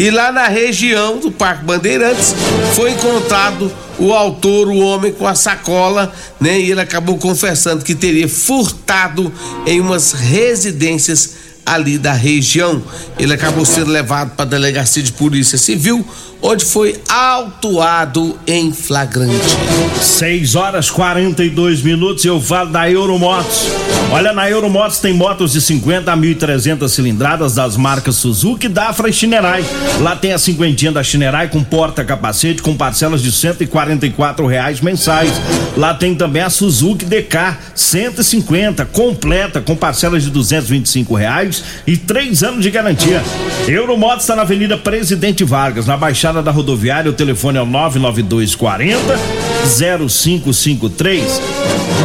e 0.03 0.11
lá 0.11 0.33
na 0.33 0.49
região 0.49 1.19
do 1.19 1.31
Parque 1.31 1.65
Bandeirantes 1.65 2.35
foi 2.75 2.91
encontrado 2.91 3.73
o 4.01 4.13
autor, 4.13 4.67
o 4.67 4.79
homem 4.79 5.13
com 5.13 5.29
a 5.29 5.37
sacola, 5.37 6.13
né? 6.41 6.59
E 6.59 6.73
ele 6.73 6.81
acabou 6.81 7.17
confessando 7.19 7.85
que 7.85 7.95
teria 7.95 8.29
furtado 8.29 9.33
em 9.65 9.81
umas 9.81 10.11
residências 10.11 11.35
ali 11.65 11.99
da 11.99 12.13
região. 12.13 12.83
Ele 13.17 13.33
acabou 13.33 13.65
sendo 13.65 13.93
levado 13.93 14.33
para 14.35 14.45
a 14.45 14.49
delegacia 14.49 15.05
de 15.05 15.13
polícia 15.13 15.57
civil, 15.57 16.05
onde 16.43 16.65
foi 16.65 17.01
autuado 17.09 18.37
em 18.47 18.73
flagrante. 18.73 19.57
6 20.01 20.57
horas 20.57 20.91
42 20.91 21.83
minutos, 21.83 22.25
eu 22.25 22.41
falo 22.41 22.71
da 22.71 22.91
Euromotos. 22.91 23.69
Olha, 24.11 24.33
na 24.33 24.51
Euromotos 24.51 24.99
tem 24.99 25.15
motos 25.15 25.53
de 25.53 25.61
50 25.61 26.13
a 26.13 26.17
1.300 26.17 26.89
cilindradas 26.89 27.55
das 27.55 27.77
marcas 27.77 28.17
Suzuki, 28.17 28.69
Dafra 28.69 29.09
e 29.09 29.13
Shinerai. 29.13 29.65
Lá 30.01 30.17
tem 30.17 30.33
a 30.33 30.39
cinquentinha 30.39 30.91
da 30.91 31.03
Shinerai 31.03 31.49
com 31.49 31.63
porta-capacete 31.63 32.61
com 32.61 32.77
parcelas 32.77 33.23
de 33.23 33.31
144 33.31 34.45
reais 34.47 34.81
mensais. 34.81 35.33
Lá 35.77 35.95
tem 35.95 36.15
também 36.15 36.43
a 36.43 36.51
Suzuki 36.51 37.05
DK 37.05 37.57
150 37.75 38.85
completa 38.87 39.61
com 39.61 39.77
parcelas 39.77 40.25
de 40.25 40.31
225 40.31 41.15
reais 41.15 41.65
e 41.87 41.97
três 41.97 42.43
anos 42.43 42.63
de 42.63 42.71
garantia. 42.71 43.23
Euromotos 43.67 44.25
está 44.25 44.35
na 44.35 44.43
Avenida 44.43 44.77
Presidente 44.77 45.45
Vargas, 45.45 45.87
na 45.87 45.97
Baixada 45.97 46.32
da 46.41 46.53
Rodoviária. 46.53 47.11
O 47.11 47.15
telefone 47.15 47.59
é 47.59 47.63
o 47.63 47.67
99240 47.67 49.19
0553. 49.67 51.41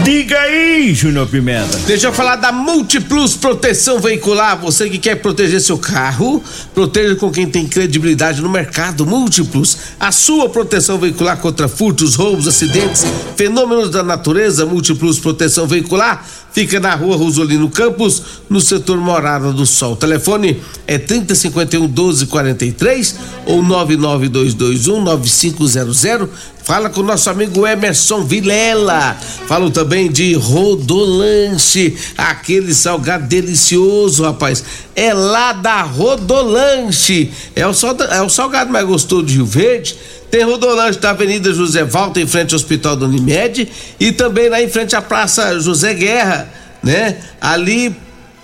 Diga 0.03 0.39
aí, 0.39 0.93
Júnior 0.93 1.27
Pimenta. 1.27 1.77
Deixa 1.85 2.07
eu 2.07 2.13
falar 2.13 2.37
da 2.37 2.51
Multiplus 2.51 3.35
Proteção 3.35 3.99
Veicular. 3.99 4.59
Você 4.59 4.89
que 4.89 4.97
quer 4.97 5.15
proteger 5.15 5.59
seu 5.59 5.77
carro, 5.77 6.41
proteja 6.73 7.15
com 7.15 7.31
quem 7.31 7.47
tem 7.47 7.67
credibilidade 7.67 8.41
no 8.41 8.49
mercado. 8.49 9.05
Múltiplos, 9.05 9.77
a 9.99 10.11
sua 10.11 10.49
proteção 10.49 10.97
veicular 10.97 11.37
contra 11.37 11.67
furtos, 11.67 12.15
roubos, 12.15 12.47
acidentes, 12.47 13.05
fenômenos 13.35 13.89
da 13.89 14.01
natureza. 14.01 14.65
Múltiplos 14.65 15.19
Proteção 15.19 15.67
Veicular 15.67 16.25
fica 16.57 16.79
na 16.79 16.95
rua 16.95 17.15
Rosolino 17.15 17.69
Campos, 17.69 18.23
no 18.49 18.59
setor 18.59 18.97
Morada 18.97 19.53
do 19.53 19.63
Sol. 19.63 19.93
O 19.93 19.95
telefone 19.95 20.59
é 20.87 20.97
3051 20.97 21.83
1243 21.83 23.15
ou 23.45 23.61
99221 23.61 25.03
9500. 25.03 26.29
Fala 26.63 26.89
com 26.89 27.01
o 27.01 27.03
nosso 27.03 27.29
amigo 27.29 27.65
Emerson 27.65 28.23
Vilela. 28.23 29.15
Falo 29.45 29.69
também 29.69 30.11
de 30.11 30.33
Rodolanche, 30.33 31.95
aquele 32.17 32.73
salgado 32.73 33.27
delicioso, 33.27 34.23
rapaz. 34.23 34.63
É 34.95 35.13
lá 35.13 35.53
da 35.53 35.83
Rodolanche. 35.83 37.31
É 37.55 37.67
o, 37.67 37.71
é 38.09 38.21
o 38.23 38.29
salgado 38.29 38.71
mais 38.71 38.85
gostoso 38.87 39.27
de 39.27 39.35
Rio 39.35 39.45
Verde. 39.45 39.95
Tem 40.29 40.43
Rodolanche 40.43 40.99
da 40.99 41.11
Avenida 41.11 41.53
José 41.53 41.83
Valta, 41.83 42.19
em 42.19 42.27
frente 42.27 42.53
ao 42.53 42.57
Hospital 42.57 42.95
do 42.95 43.05
Unimed. 43.05 43.69
E 43.99 44.11
também 44.11 44.49
lá 44.49 44.61
em 44.61 44.69
frente 44.69 44.95
à 44.95 45.01
Praça 45.01 45.59
José 45.59 45.93
Guerra, 45.93 46.49
né? 46.83 47.17
Ali 47.39 47.95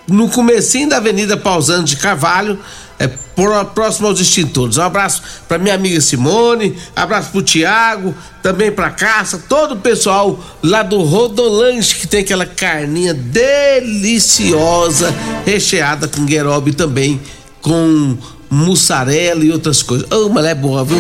no 0.08 0.30
comecinho 0.30 0.90
da 0.90 0.98
Avenida 0.98 1.36
Pausando 1.38 1.86
de 1.86 1.98
Carvalho, 1.98 2.60
é 3.00 3.08
pró- 3.08 3.63
próximo 3.66 4.08
aos 4.08 4.20
extintores. 4.20 4.78
Um 4.78 4.82
abraço 4.82 5.22
para 5.48 5.58
minha 5.58 5.75
amiga 5.75 6.00
Simone, 6.00 6.78
abraço 6.96 7.32
pro 7.32 7.42
Tiago, 7.42 8.16
também 8.42 8.72
pra 8.72 8.90
Caça, 8.90 9.44
todo 9.50 9.74
o 9.74 9.78
pessoal 9.78 10.40
lá 10.62 10.84
do 10.84 11.02
Rodolanche 11.02 11.96
que 11.96 12.08
tem 12.08 12.22
aquela 12.22 12.46
carninha 12.46 13.13
deliciosa, 13.13 15.13
recheada 15.46 16.08
com 16.08 16.25
guerobe 16.25 16.74
também 16.74 17.20
com 17.62 18.18
mussarela 18.54 19.44
e 19.44 19.52
outras 19.52 19.82
coisas. 19.82 20.10
Ô, 20.12 20.30
mas 20.30 20.46
é 20.46 20.56
boa, 20.56 20.84
viu? 20.86 20.98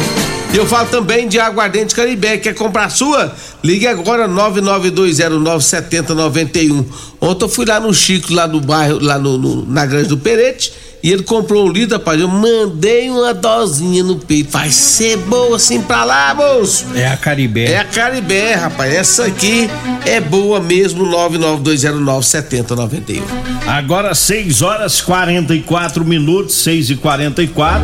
E 0.53 0.57
eu 0.57 0.65
falo 0.67 0.87
também 0.89 1.27
de 1.27 1.39
Aguardente 1.39 1.95
Caribé. 1.95 2.37
Quer 2.37 2.53
comprar 2.53 2.85
a 2.85 2.89
sua? 2.89 3.33
Ligue 3.63 3.87
agora 3.87 4.27
992097091. 4.27 6.85
Ontem 7.21 7.45
eu 7.45 7.49
fui 7.49 7.65
lá 7.65 7.79
no 7.79 7.93
Chico, 7.93 8.33
lá 8.33 8.45
no 8.47 8.59
bairro, 8.59 8.99
lá 9.01 9.17
no, 9.17 9.37
no- 9.37 9.65
na 9.65 9.85
Grande 9.85 10.09
do 10.09 10.17
Perete, 10.17 10.73
E 11.03 11.11
ele 11.11 11.23
comprou 11.23 11.67
um 11.67 11.69
litro, 11.69 11.97
rapaz. 11.97 12.17
Eu 12.17 12.29
mandei 12.29 13.09
uma 13.09 13.33
dosinha 13.33 14.01
no 14.01 14.15
peito. 14.15 14.51
Vai 14.51 14.69
ser 14.69 15.17
boa 15.17 15.57
assim 15.57 15.81
pra 15.81 16.05
lá, 16.05 16.33
moço. 16.33 16.85
É 16.95 17.07
a 17.07 17.17
Caribé. 17.17 17.73
É 17.73 17.79
a 17.79 17.83
Caribé, 17.83 18.53
rapaz. 18.53 18.93
Essa 18.93 19.25
aqui 19.25 19.69
é 20.05 20.21
boa 20.21 20.61
mesmo. 20.61 21.05
992097091. 21.05 23.21
Agora 23.67 24.15
6 24.15 24.61
horas 24.61 25.01
44 25.01 26.05
minutos, 26.05 26.55
6 26.55 26.91
e 26.91 26.95
44 26.95 27.83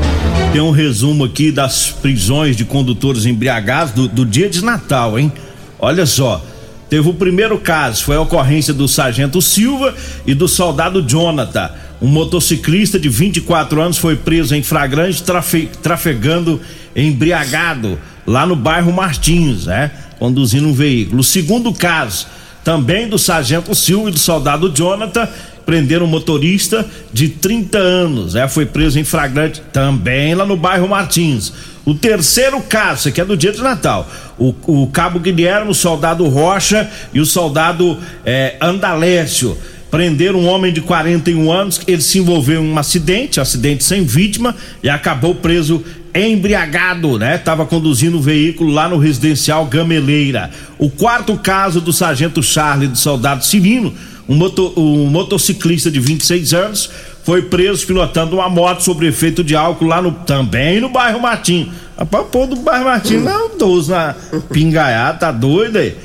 Tem 0.53 0.61
um 0.61 0.71
resumo 0.71 1.25
aqui 1.25 1.51
das 1.51 1.91
prisões 1.91 2.55
de 2.55 2.63
condutores 2.63 3.25
embriagados 3.25 3.93
do, 3.93 4.07
do 4.07 4.25
dia 4.25 4.49
de 4.49 4.63
Natal, 4.63 5.19
hein? 5.19 5.29
Olha 5.77 6.05
só. 6.05 6.41
Teve 6.89 7.07
o 7.07 7.13
primeiro 7.13 7.59
caso, 7.59 8.03
foi 8.03 8.15
a 8.15 8.21
ocorrência 8.21 8.73
do 8.73 8.87
sargento 8.87 9.39
Silva 9.41 9.93
e 10.25 10.33
do 10.33 10.47
soldado 10.47 11.07
Jonathan. 11.07 11.69
Um 12.01 12.07
motociclista 12.07 12.97
de 12.97 13.09
24 13.09 13.81
anos 13.81 13.97
foi 13.97 14.15
preso 14.15 14.55
em 14.55 14.63
flagrante 14.63 15.21
trafe, 15.21 15.69
trafegando 15.83 16.61
embriagado 16.95 17.99
lá 18.25 18.45
no 18.45 18.55
bairro 18.55 18.93
Martins, 18.93 19.65
né? 19.65 19.91
Conduzindo 20.17 20.67
um 20.67 20.73
veículo. 20.73 21.19
O 21.19 21.23
segundo 21.23 21.73
caso, 21.73 22.27
também 22.63 23.07
do 23.07 23.17
sargento 23.17 23.75
Silva 23.75 24.09
e 24.09 24.13
do 24.13 24.19
soldado 24.19 24.69
Jonathan, 24.69 25.27
prenderam 25.65 26.05
um 26.05 26.09
motorista 26.09 26.85
de 27.11 27.27
30 27.29 27.77
anos, 27.77 28.33
né? 28.33 28.47
Foi 28.47 28.65
preso 28.65 28.97
em 28.97 29.03
flagrante 29.03 29.61
também 29.73 30.33
lá 30.35 30.45
no 30.45 30.55
bairro 30.55 30.87
Martins. 30.87 31.51
O 31.85 31.93
terceiro 31.93 32.61
caso, 32.61 33.11
que 33.11 33.19
é 33.19 33.25
do 33.25 33.35
dia 33.35 33.51
de 33.51 33.61
Natal, 33.61 34.09
o, 34.37 34.53
o 34.67 34.87
cabo 34.87 35.19
Guilherme, 35.19 35.71
o 35.71 35.73
soldado 35.73 36.27
Rocha 36.27 36.89
e 37.13 37.19
o 37.19 37.25
soldado 37.25 37.97
eh, 38.25 38.55
Andalécio 38.61 39.57
prenderam 39.89 40.39
um 40.39 40.47
homem 40.47 40.71
de 40.71 40.81
41 40.81 41.51
anos, 41.51 41.81
ele 41.87 42.01
se 42.01 42.19
envolveu 42.19 42.63
em 42.63 42.71
um 42.71 42.77
acidente, 42.77 43.39
acidente 43.39 43.83
sem 43.83 44.03
vítima, 44.03 44.55
e 44.83 44.89
acabou 44.89 45.35
preso 45.35 45.83
embriagado, 46.13 47.17
né? 47.17 47.37
Tava 47.37 47.65
conduzindo 47.65 48.17
o 48.17 48.21
veículo 48.21 48.71
lá 48.71 48.89
no 48.89 48.97
residencial 48.97 49.65
Gameleira. 49.65 50.49
O 50.77 50.89
quarto 50.89 51.37
caso 51.37 51.81
do 51.81 51.93
sargento 51.93 52.41
Charlie 52.41 52.87
do 52.87 52.97
soldado 52.97 53.45
Cirino, 53.45 53.93
um, 54.27 54.35
moto, 54.35 54.73
um 54.77 55.05
motociclista 55.07 55.89
de 55.89 55.99
26 55.99 56.53
anos, 56.53 56.89
foi 57.23 57.43
preso 57.43 57.85
pilotando 57.85 58.35
uma 58.35 58.49
moto 58.49 58.81
sob 58.81 59.05
efeito 59.05 59.43
de 59.43 59.55
álcool 59.55 59.85
lá 59.85 60.01
no 60.01 60.11
também 60.11 60.79
no 60.79 60.89
bairro 60.89 61.19
Martim. 61.19 61.71
Rapaz, 61.97 62.27
pô, 62.31 62.47
do 62.47 62.55
bairro 62.57 62.85
Martim 62.85 63.17
não, 63.17 63.57
12 63.57 63.91
na 63.91 64.15
pingaiada, 64.51 65.17
tá 65.17 65.31
doido 65.31 65.77
aí? 65.77 65.95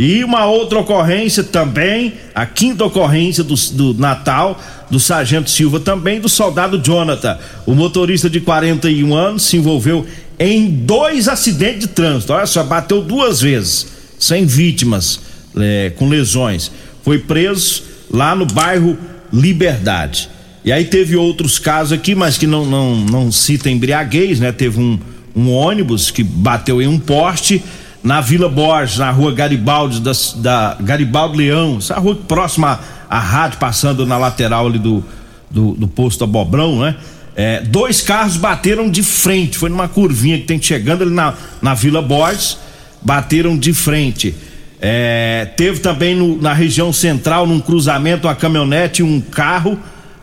E 0.00 0.24
uma 0.24 0.46
outra 0.46 0.78
ocorrência 0.78 1.44
também, 1.44 2.14
a 2.34 2.46
quinta 2.46 2.86
ocorrência 2.86 3.44
do, 3.44 3.54
do, 3.54 3.92
Natal, 3.92 4.58
do 4.90 4.98
Sargento 4.98 5.50
Silva 5.50 5.78
também, 5.78 6.18
do 6.18 6.26
soldado 6.26 6.82
Jonathan. 6.82 7.38
O 7.66 7.74
motorista 7.74 8.30
de 8.30 8.40
41 8.40 9.14
anos 9.14 9.42
se 9.42 9.58
envolveu 9.58 10.06
em 10.38 10.70
dois 10.70 11.28
acidentes 11.28 11.80
de 11.80 11.88
trânsito. 11.88 12.32
Olha 12.32 12.46
só, 12.46 12.64
bateu 12.64 13.02
duas 13.02 13.42
vezes, 13.42 13.88
sem 14.18 14.46
vítimas, 14.46 15.20
é, 15.54 15.92
com 15.94 16.08
lesões. 16.08 16.72
Foi 17.04 17.18
preso 17.18 17.82
lá 18.10 18.34
no 18.34 18.46
bairro 18.46 18.96
Liberdade. 19.30 20.30
E 20.64 20.72
aí 20.72 20.86
teve 20.86 21.14
outros 21.14 21.58
casos 21.58 21.92
aqui, 21.92 22.14
mas 22.14 22.38
que 22.38 22.46
não, 22.46 22.64
não, 22.64 22.96
não 22.96 23.30
cita 23.30 23.68
embriaguez, 23.68 24.40
né? 24.40 24.50
Teve 24.50 24.80
um, 24.80 24.98
um 25.36 25.50
ônibus 25.52 26.10
que 26.10 26.22
bateu 26.22 26.80
em 26.80 26.86
um 26.86 26.98
poste 26.98 27.62
na 28.02 28.20
Vila 28.20 28.48
Borges, 28.48 28.98
na 28.98 29.10
rua 29.10 29.32
Garibaldi, 29.32 30.00
da, 30.00 30.12
da 30.36 30.76
Garibaldi 30.80 31.36
Leão, 31.36 31.78
essa 31.78 31.98
rua 31.98 32.14
próxima 32.14 32.80
à 33.08 33.18
rádio, 33.18 33.58
passando 33.58 34.06
na 34.06 34.16
lateral 34.16 34.66
ali 34.66 34.78
do, 34.78 35.04
do, 35.50 35.72
do 35.72 35.88
posto 35.88 36.24
Abobrão, 36.24 36.80
né? 36.80 36.96
É, 37.36 37.60
dois 37.60 38.00
carros 38.00 38.36
bateram 38.36 38.90
de 38.90 39.02
frente, 39.02 39.56
foi 39.56 39.70
numa 39.70 39.88
curvinha 39.88 40.38
que 40.38 40.44
tem 40.44 40.60
chegando 40.60 41.02
ali 41.02 41.12
na, 41.12 41.34
na 41.62 41.74
Vila 41.74 42.02
Borges, 42.02 42.58
bateram 43.00 43.56
de 43.56 43.72
frente. 43.72 44.34
É, 44.80 45.46
teve 45.56 45.80
também 45.80 46.14
no, 46.14 46.40
na 46.40 46.52
região 46.52 46.92
central, 46.92 47.46
num 47.46 47.60
cruzamento, 47.60 48.26
uma 48.26 48.34
caminhonete 48.34 49.00
e 49.00 49.04
um 49.04 49.20
carro 49.20 49.78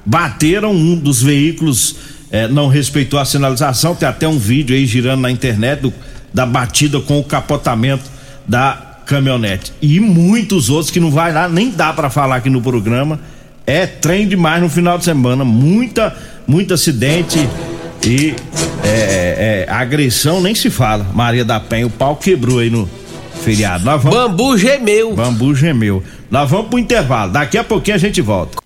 bateram 0.06 0.72
um 0.72 0.96
dos 0.96 1.22
veículos, 1.22 1.96
é, 2.32 2.48
não 2.48 2.68
respeitou 2.68 3.20
a 3.20 3.26
sinalização, 3.26 3.96
tem 3.96 4.08
até 4.08 4.28
um 4.28 4.38
vídeo 4.38 4.76
aí 4.76 4.86
girando 4.86 5.22
na 5.22 5.32
internet 5.32 5.82
do 5.82 5.94
da 6.34 6.46
batida 6.46 7.00
com 7.00 7.20
o 7.20 7.24
capotamento 7.24 8.04
da 8.48 8.98
caminhonete. 9.06 9.74
E 9.82 10.00
muitos 10.00 10.70
outros 10.70 10.92
que 10.92 11.00
não 11.00 11.10
vai 11.10 11.34
lá, 11.34 11.48
nem 11.48 11.72
dá 11.72 11.94
para 11.94 12.10
falar 12.10 12.38
aqui 12.38 12.50
no 12.50 12.62
programa. 12.62 13.20
É 13.66 13.86
trem 13.86 14.28
demais 14.28 14.62
no 14.62 14.70
final 14.70 14.98
de 14.98 15.04
semana, 15.04 15.44
muita, 15.44 16.16
muito 16.48 16.74
acidente 16.74 17.38
e 18.06 18.34
é, 18.84 19.66
é, 19.68 19.72
agressão 19.72 20.42
nem 20.42 20.56
se 20.56 20.70
fala. 20.70 21.06
Maria 21.14 21.44
da 21.44 21.60
Penha, 21.60 21.88
o 21.88 21.90
pau 21.90 22.16
quebrou 22.16 22.60
aí 22.60 22.70
no 22.70 22.90
feriado. 23.44 23.84
Nós 23.84 24.02
vamos... 24.02 24.18
Bambu 24.18 24.58
gemeu. 24.58 25.14
Bambu 25.14 25.54
gemeu. 25.54 26.04
Nós 26.32 26.50
vamos 26.50 26.68
pro 26.68 26.80
intervalo. 26.80 27.32
Daqui 27.32 27.58
a 27.58 27.64
pouquinho 27.64 27.96
a 27.96 28.00
gente 28.00 28.22
volta. 28.22 28.58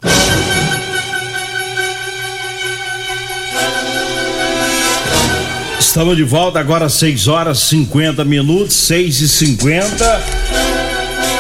Estamos 5.92 6.16
de 6.16 6.24
volta 6.24 6.58
agora 6.58 6.88
6 6.88 7.28
horas 7.28 7.60
50 7.64 8.24
minutos, 8.24 8.74
6 8.78 9.20
e 9.20 9.28
50 9.28 10.24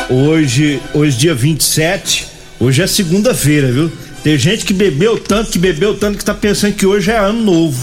Hoje, 0.10 0.82
hoje 0.94 1.18
dia 1.18 1.34
27, 1.34 2.28
hoje 2.60 2.82
é 2.82 2.86
segunda-feira, 2.86 3.72
viu? 3.72 3.90
Tem 4.22 4.38
gente 4.38 4.66
que 4.66 4.74
bebeu 4.74 5.18
tanto, 5.18 5.52
que 5.52 5.58
bebeu 5.58 5.98
tanto 5.98 6.18
que 6.18 6.26
tá 6.26 6.34
pensando 6.34 6.74
que 6.74 6.86
hoje 6.86 7.10
é 7.10 7.18
ano 7.18 7.42
novo. 7.42 7.82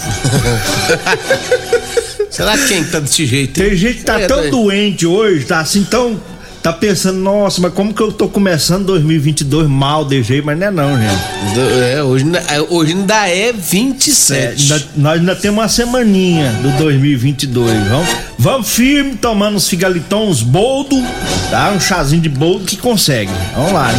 Será 2.28 2.58
quem 2.58 2.84
tá 2.84 3.00
desse 3.00 3.24
jeito? 3.24 3.62
Hein? 3.62 3.68
Tem 3.70 3.74
gente 3.74 3.98
que 4.00 4.04
tá 4.04 4.20
é, 4.20 4.26
tão 4.26 4.50
doente 4.50 5.06
hoje, 5.06 5.46
tá 5.46 5.60
assim 5.60 5.84
tão 5.84 6.20
tá 6.62 6.72
pensando, 6.72 7.18
nossa, 7.18 7.60
mas 7.60 7.72
como 7.72 7.94
que 7.94 8.02
eu 8.02 8.12
tô 8.12 8.28
começando 8.28 8.86
2022 8.86 9.68
mal 9.68 10.04
de 10.04 10.22
jeito, 10.22 10.44
mas 10.44 10.58
não 10.58 10.66
é 10.66 10.70
não, 10.70 10.96
gente. 10.96 11.94
É, 11.94 12.02
hoje, 12.02 12.24
é, 12.48 12.60
hoje 12.60 12.92
ainda 12.92 13.28
é 13.28 13.52
27. 13.52 14.34
É, 14.34 14.48
ainda, 14.48 14.86
nós 14.96 15.20
ainda 15.20 15.36
temos 15.36 15.58
uma 15.58 15.68
semaninha 15.68 16.52
do 16.62 16.70
2022, 16.78 17.88
vamos, 17.88 18.08
vamos 18.38 18.68
firme, 18.68 19.16
tomando 19.16 19.56
uns 19.56 19.68
figalitons 19.68 20.42
boldo, 20.42 20.96
tá? 21.50 21.70
Um 21.70 21.80
chazinho 21.80 22.22
de 22.22 22.28
boldo 22.28 22.64
que 22.64 22.76
consegue. 22.76 23.32
Vamos 23.54 23.72
lá, 23.72 23.90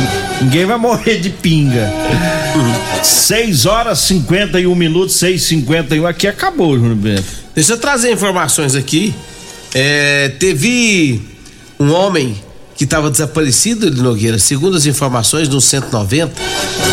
ninguém 0.41 0.65
vai 0.65 0.77
morrer 0.77 1.17
de 1.19 1.29
pinga. 1.29 1.91
6 3.01 3.65
horas 3.65 3.99
51 3.99 4.73
minutos, 4.75 5.15
6 5.15 5.41
51 5.43 6.05
aqui 6.05 6.27
acabou, 6.27 6.77
Júnior 6.77 6.95
Bento. 6.95 7.25
Deixa 7.55 7.73
eu 7.73 7.77
trazer 7.77 8.11
informações 8.11 8.75
aqui. 8.75 9.13
É, 9.73 10.29
teve 10.39 11.21
um 11.79 11.91
homem 11.91 12.35
que 12.79 12.85
estava 12.85 13.11
desaparecido 13.11 13.91
de 13.91 14.01
Nogueira. 14.01 14.39
Segundo 14.39 14.77
as 14.77 14.85
informações 14.85 15.49
no 15.49 15.59
190, 15.59 16.31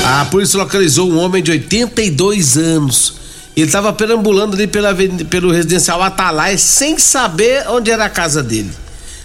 a 0.05 0.25
polícia 0.25 0.59
localizou 0.59 1.09
um 1.09 1.16
homem 1.16 1.40
de 1.40 1.53
82 1.53 2.57
anos. 2.57 3.14
Ele 3.57 3.66
estava 3.66 3.92
perambulando 3.92 4.57
ali 4.57 4.66
pela, 4.66 4.92
pelo 5.31 5.53
residencial 5.53 6.03
Atalai 6.03 6.59
sem 6.59 6.99
saber 6.99 7.68
onde 7.68 7.92
era 7.92 8.07
a 8.07 8.11
casa 8.11 8.42
dele. 8.42 8.72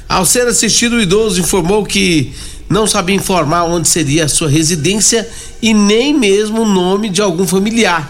Ao 0.08 0.24
ser 0.24 0.46
assistido, 0.48 0.98
o 0.98 1.02
idoso 1.02 1.42
informou 1.42 1.84
que 1.84 2.32
não 2.70 2.86
sabia 2.86 3.16
informar 3.16 3.64
onde 3.64 3.88
seria 3.88 4.26
a 4.26 4.30
sua 4.30 4.48
residência 4.48 5.28
e 5.64 5.74
nem 5.74 6.14
mesmo 6.14 6.62
o 6.62 6.66
nome 6.68 7.10
de 7.10 7.24
algum 7.24 7.48
familiar. 7.48 8.08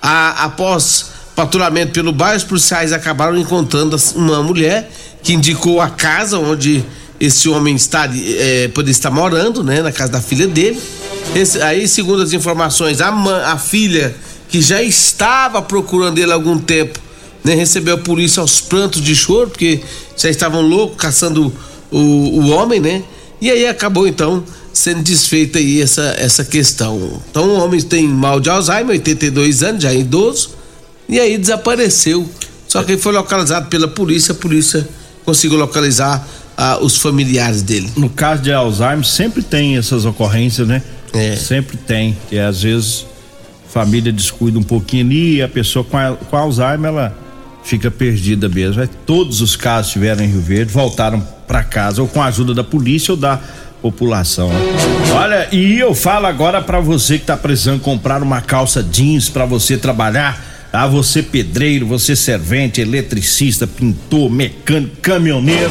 A, 0.00 0.44
após 0.44 1.10
patrulhamento 1.36 1.92
pelo 1.92 2.12
bairro, 2.12 2.38
os 2.38 2.44
policiais 2.44 2.94
acabaram 2.94 3.36
encontrando 3.36 3.94
uma 4.14 4.42
mulher 4.42 4.90
que 5.22 5.34
indicou 5.34 5.82
a 5.82 5.90
casa 5.90 6.38
onde 6.38 6.82
esse 7.24 7.48
homem 7.48 7.74
está, 7.74 8.08
é, 8.14 8.68
poderia 8.68 8.92
estar 8.92 9.10
morando, 9.10 9.62
né, 9.62 9.82
na 9.82 9.92
casa 9.92 10.12
da 10.12 10.20
filha 10.20 10.46
dele. 10.46 10.80
Esse, 11.34 11.60
aí, 11.62 11.88
segundo 11.88 12.22
as 12.22 12.32
informações, 12.32 13.00
a, 13.00 13.10
a 13.52 13.58
filha 13.58 14.14
que 14.48 14.60
já 14.60 14.82
estava 14.82 15.60
procurando 15.62 16.18
ele 16.18 16.30
há 16.30 16.34
algum 16.34 16.58
tempo, 16.58 16.98
né, 17.42 17.54
recebeu 17.54 17.94
a 17.94 17.98
polícia 17.98 18.40
aos 18.40 18.60
prantos 18.60 19.02
de 19.02 19.14
choro, 19.14 19.50
porque 19.50 19.80
já 20.16 20.30
estavam 20.30 20.60
loucos 20.62 20.96
caçando 20.96 21.52
o, 21.90 21.98
o 21.98 22.48
homem, 22.50 22.80
né? 22.80 23.02
E 23.40 23.50
aí 23.50 23.66
acabou 23.66 24.06
então 24.06 24.44
sendo 24.72 25.02
desfeita 25.02 25.58
aí 25.58 25.80
essa, 25.80 26.14
essa 26.18 26.44
questão. 26.44 27.22
Então 27.30 27.48
o 27.48 27.64
homem 27.64 27.80
tem 27.80 28.08
mal 28.08 28.40
de 28.40 28.50
Alzheimer, 28.50 28.90
82 28.90 29.62
anos, 29.62 29.82
já 29.82 29.92
é 29.92 29.98
idoso, 29.98 30.50
e 31.08 31.20
aí 31.20 31.38
desapareceu. 31.38 32.28
Só 32.66 32.82
que 32.82 32.96
foi 32.96 33.12
localizado 33.12 33.68
pela 33.68 33.86
polícia, 33.86 34.32
a 34.32 34.34
polícia 34.34 34.88
conseguiu 35.24 35.58
localizar 35.58 36.26
ah, 36.56 36.78
os 36.80 36.96
familiares 36.96 37.62
dele. 37.62 37.90
No 37.96 38.08
caso 38.08 38.42
de 38.42 38.52
Alzheimer, 38.52 39.04
sempre 39.04 39.42
tem 39.42 39.76
essas 39.76 40.04
ocorrências, 40.04 40.66
né? 40.66 40.82
É. 41.12 41.36
Sempre 41.36 41.76
tem, 41.76 42.16
que 42.28 42.38
às 42.38 42.62
vezes 42.62 43.06
a 43.68 43.72
família 43.72 44.12
descuida 44.12 44.58
um 44.58 44.62
pouquinho 44.62 45.04
ali 45.06 45.36
e 45.36 45.42
a 45.42 45.48
pessoa 45.48 45.84
com, 45.84 45.96
a, 45.96 46.12
com 46.12 46.36
Alzheimer, 46.36 46.88
ela 46.90 47.18
fica 47.62 47.90
perdida 47.90 48.48
mesmo. 48.48 48.82
É, 48.82 48.88
todos 49.06 49.40
os 49.40 49.56
casos 49.56 49.92
tiveram 49.92 50.24
em 50.24 50.28
Rio 50.28 50.40
Verde, 50.40 50.72
voltaram 50.72 51.20
para 51.46 51.62
casa 51.62 52.02
ou 52.02 52.08
com 52.08 52.22
a 52.22 52.26
ajuda 52.26 52.54
da 52.54 52.64
polícia 52.64 53.12
ou 53.12 53.16
da 53.16 53.40
população. 53.80 54.50
Olha, 55.14 55.48
e 55.52 55.78
eu 55.78 55.94
falo 55.94 56.26
agora 56.26 56.62
para 56.62 56.80
você 56.80 57.18
que 57.18 57.26
tá 57.26 57.36
precisando 57.36 57.80
comprar 57.80 58.22
uma 58.22 58.40
calça 58.40 58.82
jeans 58.82 59.28
para 59.28 59.44
você 59.44 59.76
trabalhar 59.76 60.53
Tá? 60.74 60.88
Você 60.88 61.22
pedreiro, 61.22 61.86
você 61.86 62.16
servente, 62.16 62.80
eletricista, 62.80 63.64
pintor, 63.64 64.28
mecânico, 64.28 64.96
caminhoneiro, 65.00 65.70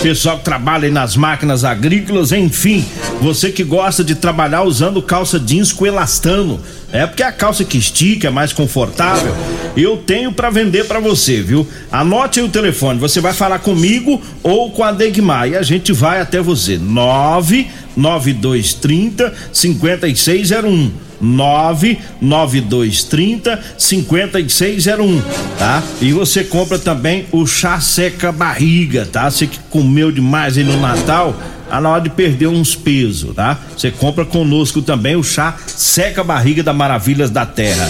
pessoal 0.00 0.38
que 0.38 0.44
trabalha 0.44 0.88
nas 0.92 1.16
máquinas 1.16 1.64
agrícolas, 1.64 2.30
enfim, 2.30 2.84
você 3.20 3.50
que 3.50 3.64
gosta 3.64 4.04
de 4.04 4.14
trabalhar 4.14 4.62
usando 4.62 5.02
calça 5.02 5.40
jeans 5.40 5.72
com 5.72 5.84
elastano. 5.84 6.60
É 6.92 7.04
porque 7.04 7.24
a 7.24 7.32
calça 7.32 7.64
que 7.64 7.76
estica 7.76 8.28
é 8.28 8.30
mais 8.30 8.52
confortável. 8.52 9.34
Eu 9.76 9.96
tenho 9.96 10.30
para 10.30 10.50
vender 10.50 10.84
para 10.84 11.00
você, 11.00 11.42
viu? 11.42 11.66
Anote 11.90 12.38
aí 12.38 12.46
o 12.46 12.48
telefone. 12.48 13.00
Você 13.00 13.20
vai 13.20 13.32
falar 13.32 13.58
comigo 13.58 14.22
ou 14.40 14.70
com 14.70 14.84
a 14.84 14.92
Degmar 14.92 15.48
e 15.48 15.56
a 15.56 15.62
gente 15.62 15.92
vai 15.92 16.20
até 16.20 16.40
você. 16.40 16.78
99230 16.78 19.34
5601. 19.52 21.03
99230 21.20 23.60
5601, 23.76 25.20
tá? 25.58 25.82
E 26.00 26.12
você 26.12 26.44
compra 26.44 26.78
também 26.78 27.26
o 27.32 27.44
chá 27.46 27.80
seca 27.80 28.32
barriga, 28.32 29.06
tá? 29.10 29.30
Você 29.30 29.46
que 29.46 29.58
comeu 29.70 30.12
demais 30.12 30.58
aí 30.58 30.64
no 30.64 30.78
Natal, 30.80 31.34
tá 31.68 31.80
na 31.80 31.88
hora 31.88 32.00
de 32.00 32.10
perder 32.10 32.46
uns 32.46 32.74
pesos, 32.74 33.34
tá? 33.34 33.58
Você 33.76 33.90
compra 33.90 34.24
conosco 34.24 34.82
também 34.82 35.16
o 35.16 35.22
chá 35.22 35.56
seca 35.66 36.22
barriga 36.22 36.62
da 36.62 36.72
Maravilhas 36.72 37.30
da 37.30 37.44
Terra. 37.46 37.88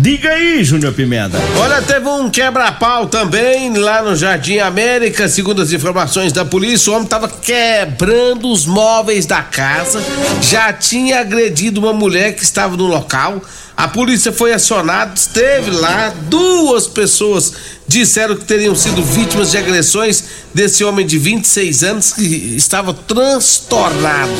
Diga 0.00 0.30
aí, 0.30 0.62
Júnior 0.64 0.92
Pimenta. 0.92 1.38
Olha, 1.58 1.82
teve 1.82 2.08
um 2.08 2.30
quebra-pau 2.30 3.06
também 3.06 3.76
lá 3.76 4.02
no 4.02 4.16
Jardim 4.16 4.58
América, 4.58 5.28
segundo 5.28 5.62
as 5.62 5.72
informações 5.72 6.32
da 6.32 6.44
polícia, 6.44 6.92
o 6.92 6.96
homem 6.96 7.08
tava 7.08 7.28
quebrando 7.28 8.50
os 8.50 8.66
móveis 8.66 9.26
da 9.26 9.42
casa, 9.42 10.02
já 10.40 10.72
tinha 10.72 11.20
agredido 11.20 11.80
uma 11.80 11.92
mulher 11.92 12.34
que 12.34 12.42
estava 12.42 12.76
no 12.76 12.86
local. 12.86 13.42
A 13.76 13.88
polícia 13.88 14.32
foi 14.32 14.54
acionada, 14.54 15.12
esteve 15.14 15.70
lá, 15.70 16.10
duas 16.28 16.86
pessoas 16.86 17.52
disseram 17.86 18.34
que 18.34 18.44
teriam 18.44 18.74
sido 18.74 19.02
vítimas 19.04 19.50
de 19.50 19.58
agressões 19.58 20.24
desse 20.54 20.82
homem 20.82 21.06
de 21.06 21.18
26 21.18 21.84
anos 21.84 22.12
que 22.14 22.24
estava 22.56 22.94
transtornado. 22.94 24.32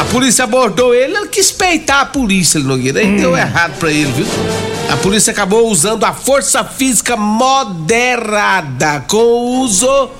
A 0.00 0.04
polícia 0.06 0.42
abordou 0.42 0.92
ele, 0.92 1.16
ele 1.16 1.28
quis 1.28 1.52
peitar 1.52 2.00
a 2.00 2.06
polícia, 2.06 2.58
Nogueira, 2.58 2.98
aí 2.98 3.06
hum. 3.06 3.16
deu 3.16 3.36
errado 3.36 3.78
pra 3.78 3.92
ele, 3.92 4.10
viu? 4.10 4.26
A 4.90 4.96
polícia 4.96 5.30
acabou 5.30 5.70
usando 5.70 6.02
a 6.02 6.12
força 6.12 6.64
física 6.64 7.16
moderada 7.16 9.04
com 9.06 9.16
o 9.16 9.60
uso, 9.60 10.10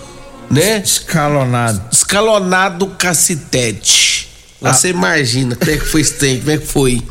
né? 0.48 0.78
Escalonado. 0.78 1.82
Escalonado 1.90 2.86
cacetete. 2.96 4.28
Ah. 4.62 4.72
Você 4.72 4.90
imagina 4.90 5.56
como 5.56 5.70
é 5.70 5.76
que 5.76 5.84
foi 5.84 6.00
esse 6.00 6.14
tempo, 6.14 6.40
como 6.40 6.52
é 6.52 6.58
que 6.58 6.66
foi? 6.66 7.02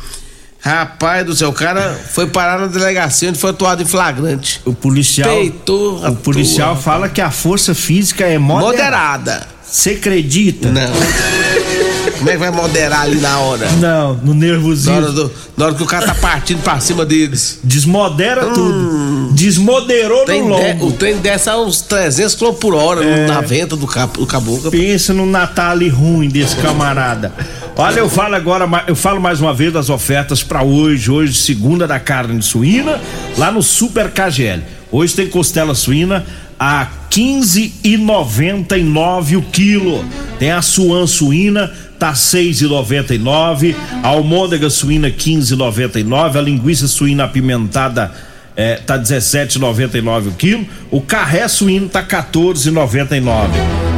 Rapaz 0.64 1.26
do 1.26 1.36
céu, 1.36 1.50
o 1.50 1.52
cara 1.52 1.94
foi 2.10 2.26
parar 2.26 2.58
na 2.58 2.68
delegacia 2.68 3.28
onde 3.28 3.38
foi 3.38 3.50
atuado 3.50 3.82
em 3.82 3.84
flagrante. 3.84 4.62
O 4.64 4.72
policial. 4.72 5.28
Peitou 5.28 6.02
o 6.02 6.16
policial 6.16 6.72
tua, 6.72 6.82
fala 6.82 7.08
que 7.10 7.20
a 7.20 7.30
força 7.30 7.74
física 7.74 8.24
é 8.24 8.38
moderada. 8.38 9.46
Você 9.62 9.90
acredita? 9.90 10.70
Não. 10.70 10.80
Como 12.18 12.30
é 12.30 12.32
que 12.32 12.38
vai 12.38 12.50
moderar 12.50 13.02
ali 13.02 13.20
na 13.20 13.38
hora? 13.40 13.70
Não, 13.72 14.14
no 14.14 14.32
nervosinho. 14.32 15.00
Na 15.00 15.02
hora, 15.02 15.12
do, 15.12 15.32
na 15.56 15.64
hora 15.66 15.74
que 15.74 15.82
o 15.82 15.86
cara 15.86 16.06
tá 16.06 16.14
partindo 16.14 16.62
pra 16.62 16.80
cima 16.80 17.04
deles. 17.04 17.58
Desmodera 17.62 18.46
hum. 18.46 18.52
tudo. 18.54 19.32
Desmoderou 19.34 20.26
no 20.26 20.48
longo. 20.48 20.86
o 20.86 20.92
trem 20.92 21.18
desce 21.18 21.50
a 21.50 21.58
uns 21.58 21.82
300 21.82 22.34
km 22.36 22.52
por 22.52 22.74
hora 22.74 23.04
é. 23.04 23.26
na 23.26 23.42
venta 23.42 23.76
do, 23.76 23.86
cap, 23.86 24.18
do 24.18 24.26
caboclo. 24.26 24.70
Pensa 24.70 25.12
no 25.12 25.26
Natal 25.26 25.76
ruim 25.90 26.28
desse 26.28 26.56
camarada. 26.56 27.34
Olha, 27.76 27.98
eu 27.98 28.08
falo 28.08 28.36
agora, 28.36 28.84
eu 28.86 28.94
falo 28.94 29.20
mais 29.20 29.40
uma 29.40 29.52
vez 29.52 29.72
das 29.72 29.90
ofertas 29.90 30.44
para 30.44 30.62
hoje. 30.62 31.10
Hoje, 31.10 31.34
segunda 31.34 31.88
da 31.88 31.98
carne 31.98 32.40
suína, 32.40 33.00
lá 33.36 33.50
no 33.50 33.60
Super 33.62 34.12
KGL. 34.12 34.62
Hoje 34.92 35.12
tem 35.14 35.26
costela 35.26 35.74
suína 35.74 36.24
a 36.58 36.86
15,99 37.10 39.38
o 39.38 39.42
quilo. 39.42 40.04
Tem 40.38 40.52
a 40.52 40.62
suan 40.62 41.08
suína 41.08 41.72
tá 41.98 42.12
6,99, 42.12 43.74
a 44.02 44.08
almôndega 44.08 44.68
suína 44.68 45.08
15,99, 45.10 46.36
a 46.36 46.42
linguiça 46.42 46.86
suína 46.86 47.24
apimentada 47.24 48.12
é, 48.56 48.76
tá 48.76 48.98
17,99 48.98 50.28
o 50.28 50.32
quilo, 50.32 50.66
o 50.90 51.00
carré 51.00 51.48
suíno 51.48 51.88
tá 51.88 52.02
14,99. 52.02 53.48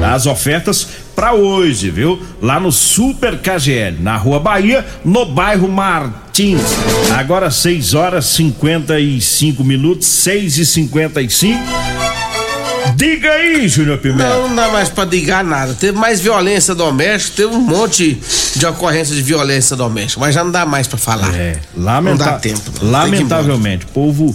As 0.03 0.27
ofertas 0.27 0.89
para 1.17 1.33
hoje, 1.33 1.91
viu? 1.91 2.23
Lá 2.43 2.61
no 2.61 2.71
Super 2.71 3.39
KGL, 3.39 3.97
na 4.01 4.19
Rua 4.19 4.39
Bahia, 4.39 4.87
no 5.03 5.25
bairro 5.25 5.67
Martins. 5.67 6.61
Agora 7.17 7.51
6 7.51 7.95
horas 7.95 8.27
55 8.27 9.65
minutos, 9.65 10.07
6 10.07 10.59
e 10.59 10.67
55 10.67 11.59
Diga 12.95 13.31
aí, 13.31 13.69
Júnior 13.69 13.99
Pimenta. 13.99 14.29
Não, 14.29 14.49
não 14.49 14.57
dá 14.57 14.69
mais 14.69 14.89
pra 14.89 15.05
digar 15.05 15.43
nada. 15.43 15.75
Teve 15.75 15.99
mais 15.99 16.21
violência 16.21 16.75
doméstica, 16.75 17.37
teve 17.37 17.55
um 17.55 17.61
monte 17.61 18.19
de 18.55 18.67
ocorrência 18.67 19.15
de 19.15 19.23
violência 19.23 19.77
doméstica, 19.77 20.21
mas 20.21 20.35
já 20.35 20.45
não 20.45 20.51
dá 20.51 20.65
mais 20.65 20.87
pra 20.87 20.97
falar. 20.97 21.35
É, 21.35 21.59
lamenta 21.77 22.25
não 22.25 22.33
dá 22.33 22.39
tempo. 22.39 22.63
Lamentavelmente, 22.81 23.85
o 23.85 23.89
povo 23.89 24.35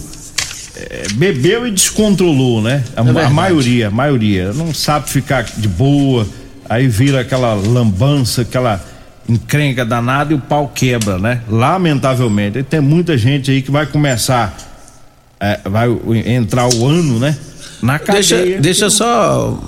é, 0.76 1.06
bebeu 1.14 1.66
e 1.66 1.70
descontrolou, 1.70 2.62
né? 2.62 2.84
A, 2.96 3.20
é 3.20 3.24
a 3.24 3.30
maioria, 3.30 3.88
a 3.88 3.90
maioria. 3.90 4.52
Não 4.52 4.72
sabe 4.72 5.10
ficar 5.10 5.44
de 5.44 5.68
boa, 5.68 6.26
aí 6.72 6.88
vira 6.88 7.20
aquela 7.20 7.54
lambança, 7.54 8.42
aquela 8.42 8.80
encrenca 9.28 9.84
danada 9.84 10.32
e 10.32 10.36
o 10.36 10.38
pau 10.38 10.68
quebra, 10.74 11.18
né? 11.18 11.42
Lamentavelmente. 11.48 12.58
E 12.58 12.62
tem 12.62 12.80
muita 12.80 13.16
gente 13.16 13.50
aí 13.50 13.62
que 13.62 13.70
vai 13.70 13.86
começar, 13.86 14.56
é, 15.38 15.60
vai 15.64 15.88
entrar 16.26 16.68
o 16.68 16.86
ano, 16.86 17.18
né? 17.18 17.36
Na 17.82 17.98
cadeia. 17.98 18.22
Deixa, 18.22 18.60
deixa 18.60 18.90
só 18.90 19.58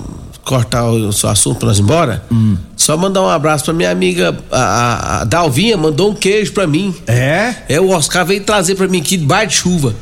cortar 0.43 0.85
o 0.85 1.11
seu 1.11 1.29
assunto 1.29 1.57
pra 1.59 1.67
nós 1.69 1.79
ir 1.79 1.81
embora. 1.81 2.23
Hum. 2.31 2.57
Só 2.75 2.95
mandar 2.97 3.21
um 3.21 3.29
abraço 3.29 3.65
pra 3.65 3.73
minha 3.73 3.91
amiga, 3.91 4.37
a, 4.51 5.21
a 5.21 5.23
Dalvinha, 5.25 5.77
mandou 5.77 6.11
um 6.11 6.15
queijo 6.15 6.53
pra 6.53 6.67
mim. 6.67 6.95
É? 7.07 7.53
É, 7.67 7.79
o 7.79 7.89
Oscar 7.89 8.25
veio 8.25 8.43
trazer 8.43 8.75
pra 8.75 8.87
mim 8.87 8.99
aqui 8.99 9.17
debaixo 9.17 9.47
de 9.47 9.55
chuva. 9.55 9.95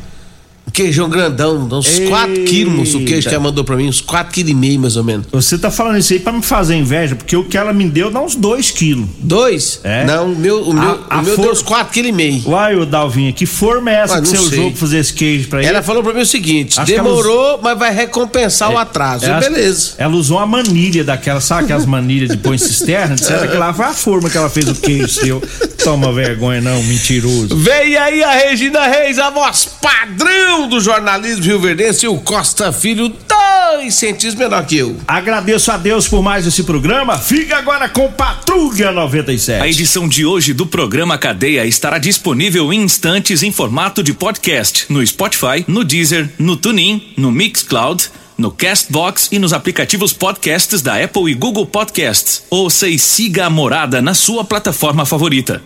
Queijão 0.73 1.07
grandão, 1.07 1.69
uns 1.71 1.99
4 1.99 2.45
quilos, 2.45 2.73
moço, 2.73 2.97
o 2.97 3.05
queijo 3.05 3.29
que 3.29 3.36
ela 3.36 3.43
mandou 3.43 3.63
pra 3.63 3.75
mim, 3.75 3.88
uns 3.88 4.01
4 4.01 4.33
quilos 4.33 4.51
e 4.51 4.55
meio, 4.55 4.79
mais 4.79 4.97
ou 4.97 5.03
menos. 5.03 5.27
Você 5.31 5.55
tá 5.55 5.69
falando 5.69 5.99
isso 5.99 6.12
aí 6.13 6.19
pra 6.19 6.33
me 6.33 6.41
fazer 6.41 6.75
inveja, 6.75 7.15
porque 7.15 7.38
o 7.38 7.43
que 7.43 7.55
ela 7.55 7.71
me 7.71 7.88
deu 7.88 8.09
dá 8.09 8.19
uns 8.19 8.36
2 8.36 8.71
quilos. 8.71 9.07
2? 9.19 9.81
É. 9.83 10.03
Não, 10.03 10.33
o 10.33 10.36
meu, 10.36 10.63
o 10.63 10.73
meu, 10.73 11.05
a, 11.07 11.19
o 11.19 11.23
meu 11.23 11.36
for... 11.36 11.43
deu 11.43 11.51
uns 11.51 11.62
4 11.62 11.93
quilos 11.93 12.09
e 12.09 12.12
meio. 12.12 12.41
Uai, 12.47 12.75
ô 12.75 12.88
Dalvinha, 12.88 13.31
que 13.31 13.45
forma 13.45 13.91
é 13.91 13.95
essa 13.97 14.19
que 14.19 14.27
você 14.27 14.38
usou 14.39 14.71
pra 14.71 14.79
fazer 14.79 14.97
esse 14.97 15.13
queijo 15.13 15.47
pra 15.47 15.59
ele? 15.59 15.67
Ela 15.67 15.83
falou 15.83 16.01
pra 16.01 16.12
mim 16.12 16.21
o 16.21 16.25
seguinte, 16.25 16.79
Acho 16.79 16.91
demorou, 16.91 17.49
ela... 17.49 17.59
mas 17.62 17.77
vai 17.77 17.93
recompensar 17.93 18.71
é, 18.71 18.73
o 18.73 18.77
atraso. 18.79 19.25
Ela, 19.25 19.39
beleza. 19.39 19.91
Ela 19.99 20.15
usou 20.15 20.38
uma 20.38 20.47
manilha 20.47 21.03
daquela, 21.03 21.39
sabe 21.39 21.65
aquelas 21.65 21.86
manilhas 21.86 22.29
de 22.29 22.38
pôr 22.38 22.55
em 22.55 22.57
cisterna? 22.57 23.13
Disseram 23.13 23.47
que 23.47 23.57
lá 23.57 23.71
foi 23.75 23.86
a 23.86 23.93
forma 23.93 24.27
que 24.27 24.38
ela 24.38 24.49
fez 24.49 24.67
o 24.67 24.73
queijo 24.73 25.07
seu. 25.07 25.39
Toma 25.83 26.12
vergonha 26.12 26.62
não, 26.62 26.81
mentiroso. 26.81 27.55
Vem 27.57 27.95
aí 27.95 28.23
a 28.23 28.31
Regina 28.31 28.88
Reis, 28.88 29.19
a 29.19 29.29
voz 29.29 29.69
padrão 29.79 30.62
do 30.67 30.80
jornalismo 30.80 31.43
Rio 31.43 31.60
Verdense 31.60 32.06
e 32.06 32.08
o 32.08 32.17
Costa 32.17 32.71
Filho, 32.71 33.10
dois 33.10 33.95
centímetros 33.95 34.36
menor 34.36 34.65
que 34.65 34.78
eu. 34.78 34.97
Agradeço 35.08 35.71
a 35.71 35.78
Deus 35.78 36.08
por 36.08 36.21
mais 36.21 36.45
esse 36.45 36.63
programa. 36.63 37.17
Fica 37.17 37.58
agora 37.58 37.89
com 37.89 38.12
Patrulha 38.12 38.91
97. 38.91 39.62
A 39.62 39.67
edição 39.67 40.08
de 40.08 40.26
hoje 40.26 40.54
do 40.54 40.65
programa 40.65 41.17
Cadeia 41.17 41.65
estará 41.65 41.97
disponível 41.97 42.71
em 42.71 42.82
instantes 42.82 43.43
em 43.43 43.52
formato 43.52 44.04
de 44.04 44.13
podcast 44.13 44.86
no 44.89 45.06
Spotify, 45.06 45.65
no 45.67 45.84
Deezer, 45.84 46.30
no 46.38 46.56
TuneIn, 46.56 47.13
no 47.17 47.32
Mixcloud 47.32 48.10
no 48.38 48.52
Castbox 48.52 49.30
e 49.32 49.39
nos 49.39 49.54
aplicativos 49.54 50.12
podcasts 50.12 50.82
da 50.82 51.02
Apple 51.02 51.32
e 51.32 51.36
Google 51.36 51.65
Podcasts. 51.65 52.43
Ouça 52.49 52.88
e 52.88 52.97
siga 52.97 53.45
a 53.45 53.49
Morada 53.49 54.02
na 54.02 54.13
sua 54.13 54.43
plataforma 54.43 55.06
favorita. 55.06 55.62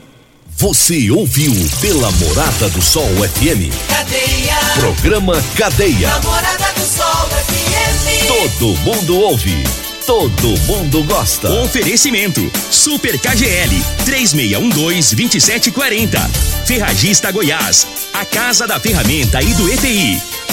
Você 0.59 1.11
ouviu 1.11 1.53
pela 1.79 2.11
Morada 2.13 2.67
do 2.69 2.81
Sol 2.81 3.05
FM. 3.05 3.69
Cadeia. 3.87 4.55
Programa 4.79 5.39
Cadeia. 5.55 6.09
Morada 6.21 6.73
do 6.73 6.81
Sol 6.81 7.29
FM. 7.29 8.25
Todo 8.25 8.75
mundo 8.79 9.19
ouve. 9.19 9.63
Todo 10.07 10.59
mundo 10.61 11.03
gosta. 11.03 11.47
Oferecimento: 11.61 12.51
Super 12.71 13.19
KGL 13.19 13.83
3612-2740. 14.07 16.27
Ferragista 16.65 17.31
Goiás. 17.31 17.85
A 18.11 18.25
Casa 18.25 18.65
da 18.65 18.79
Ferramenta 18.79 19.39
e 19.39 19.53
do 19.53 19.71
EPI. 19.71 20.19